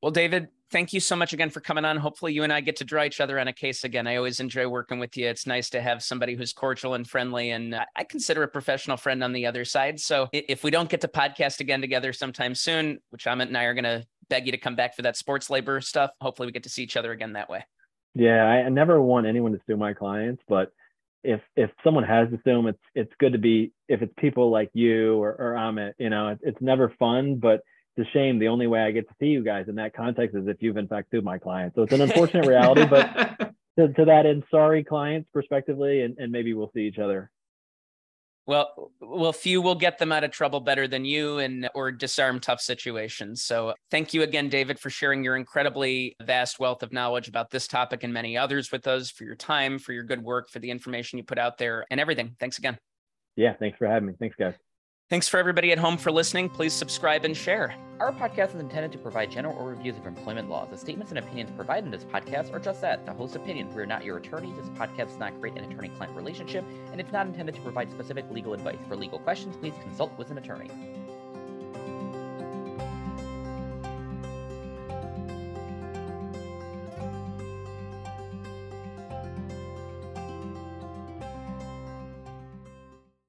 [0.00, 1.96] Well, David, thank you so much again for coming on.
[1.96, 4.06] Hopefully, you and I get to draw each other on a case again.
[4.06, 5.26] I always enjoy working with you.
[5.26, 9.24] It's nice to have somebody who's cordial and friendly, and I consider a professional friend
[9.24, 9.98] on the other side.
[9.98, 13.64] So, if we don't get to podcast again together sometime soon, which Amit and I
[13.64, 16.52] are going to beg you to come back for that sports labor stuff, hopefully, we
[16.52, 17.64] get to see each other again that way.
[18.14, 20.72] Yeah, I never want anyone to sue my clients, but
[21.24, 24.50] if if someone has to sue them, it's it's good to be if it's people
[24.50, 25.92] like you or, or Amit.
[25.98, 27.62] You know, it's, it's never fun, but
[27.96, 28.38] it's a shame.
[28.38, 30.76] The only way I get to see you guys in that context is if you've
[30.76, 31.74] in fact sued my client.
[31.74, 33.04] So it's an unfortunate reality, but
[33.78, 37.30] to, to, that end, sorry clients prospectively, and, and maybe we'll see each other.
[38.48, 42.40] Well, well, few will get them out of trouble better than you and or disarm
[42.40, 43.42] tough situations.
[43.42, 47.68] So thank you again, David, for sharing your incredibly vast wealth of knowledge about this
[47.68, 50.70] topic and many others with us, for your time, for your good work, for the
[50.70, 52.36] information you put out there and everything.
[52.40, 52.78] Thanks again.
[53.36, 54.14] Yeah, thanks for having me.
[54.18, 54.54] Thanks, guys.
[55.10, 56.50] Thanks for everybody at home for listening.
[56.50, 57.74] Please subscribe and share.
[57.98, 60.68] Our podcast is intended to provide general overviews of employment laws.
[60.70, 63.74] The statements and opinions provided in this podcast are just that, the host's opinion.
[63.74, 64.52] We are not your attorney.
[64.52, 68.26] This podcast does not create an attorney-client relationship, and it's not intended to provide specific
[68.30, 68.76] legal advice.
[68.86, 70.70] For legal questions, please consult with an attorney.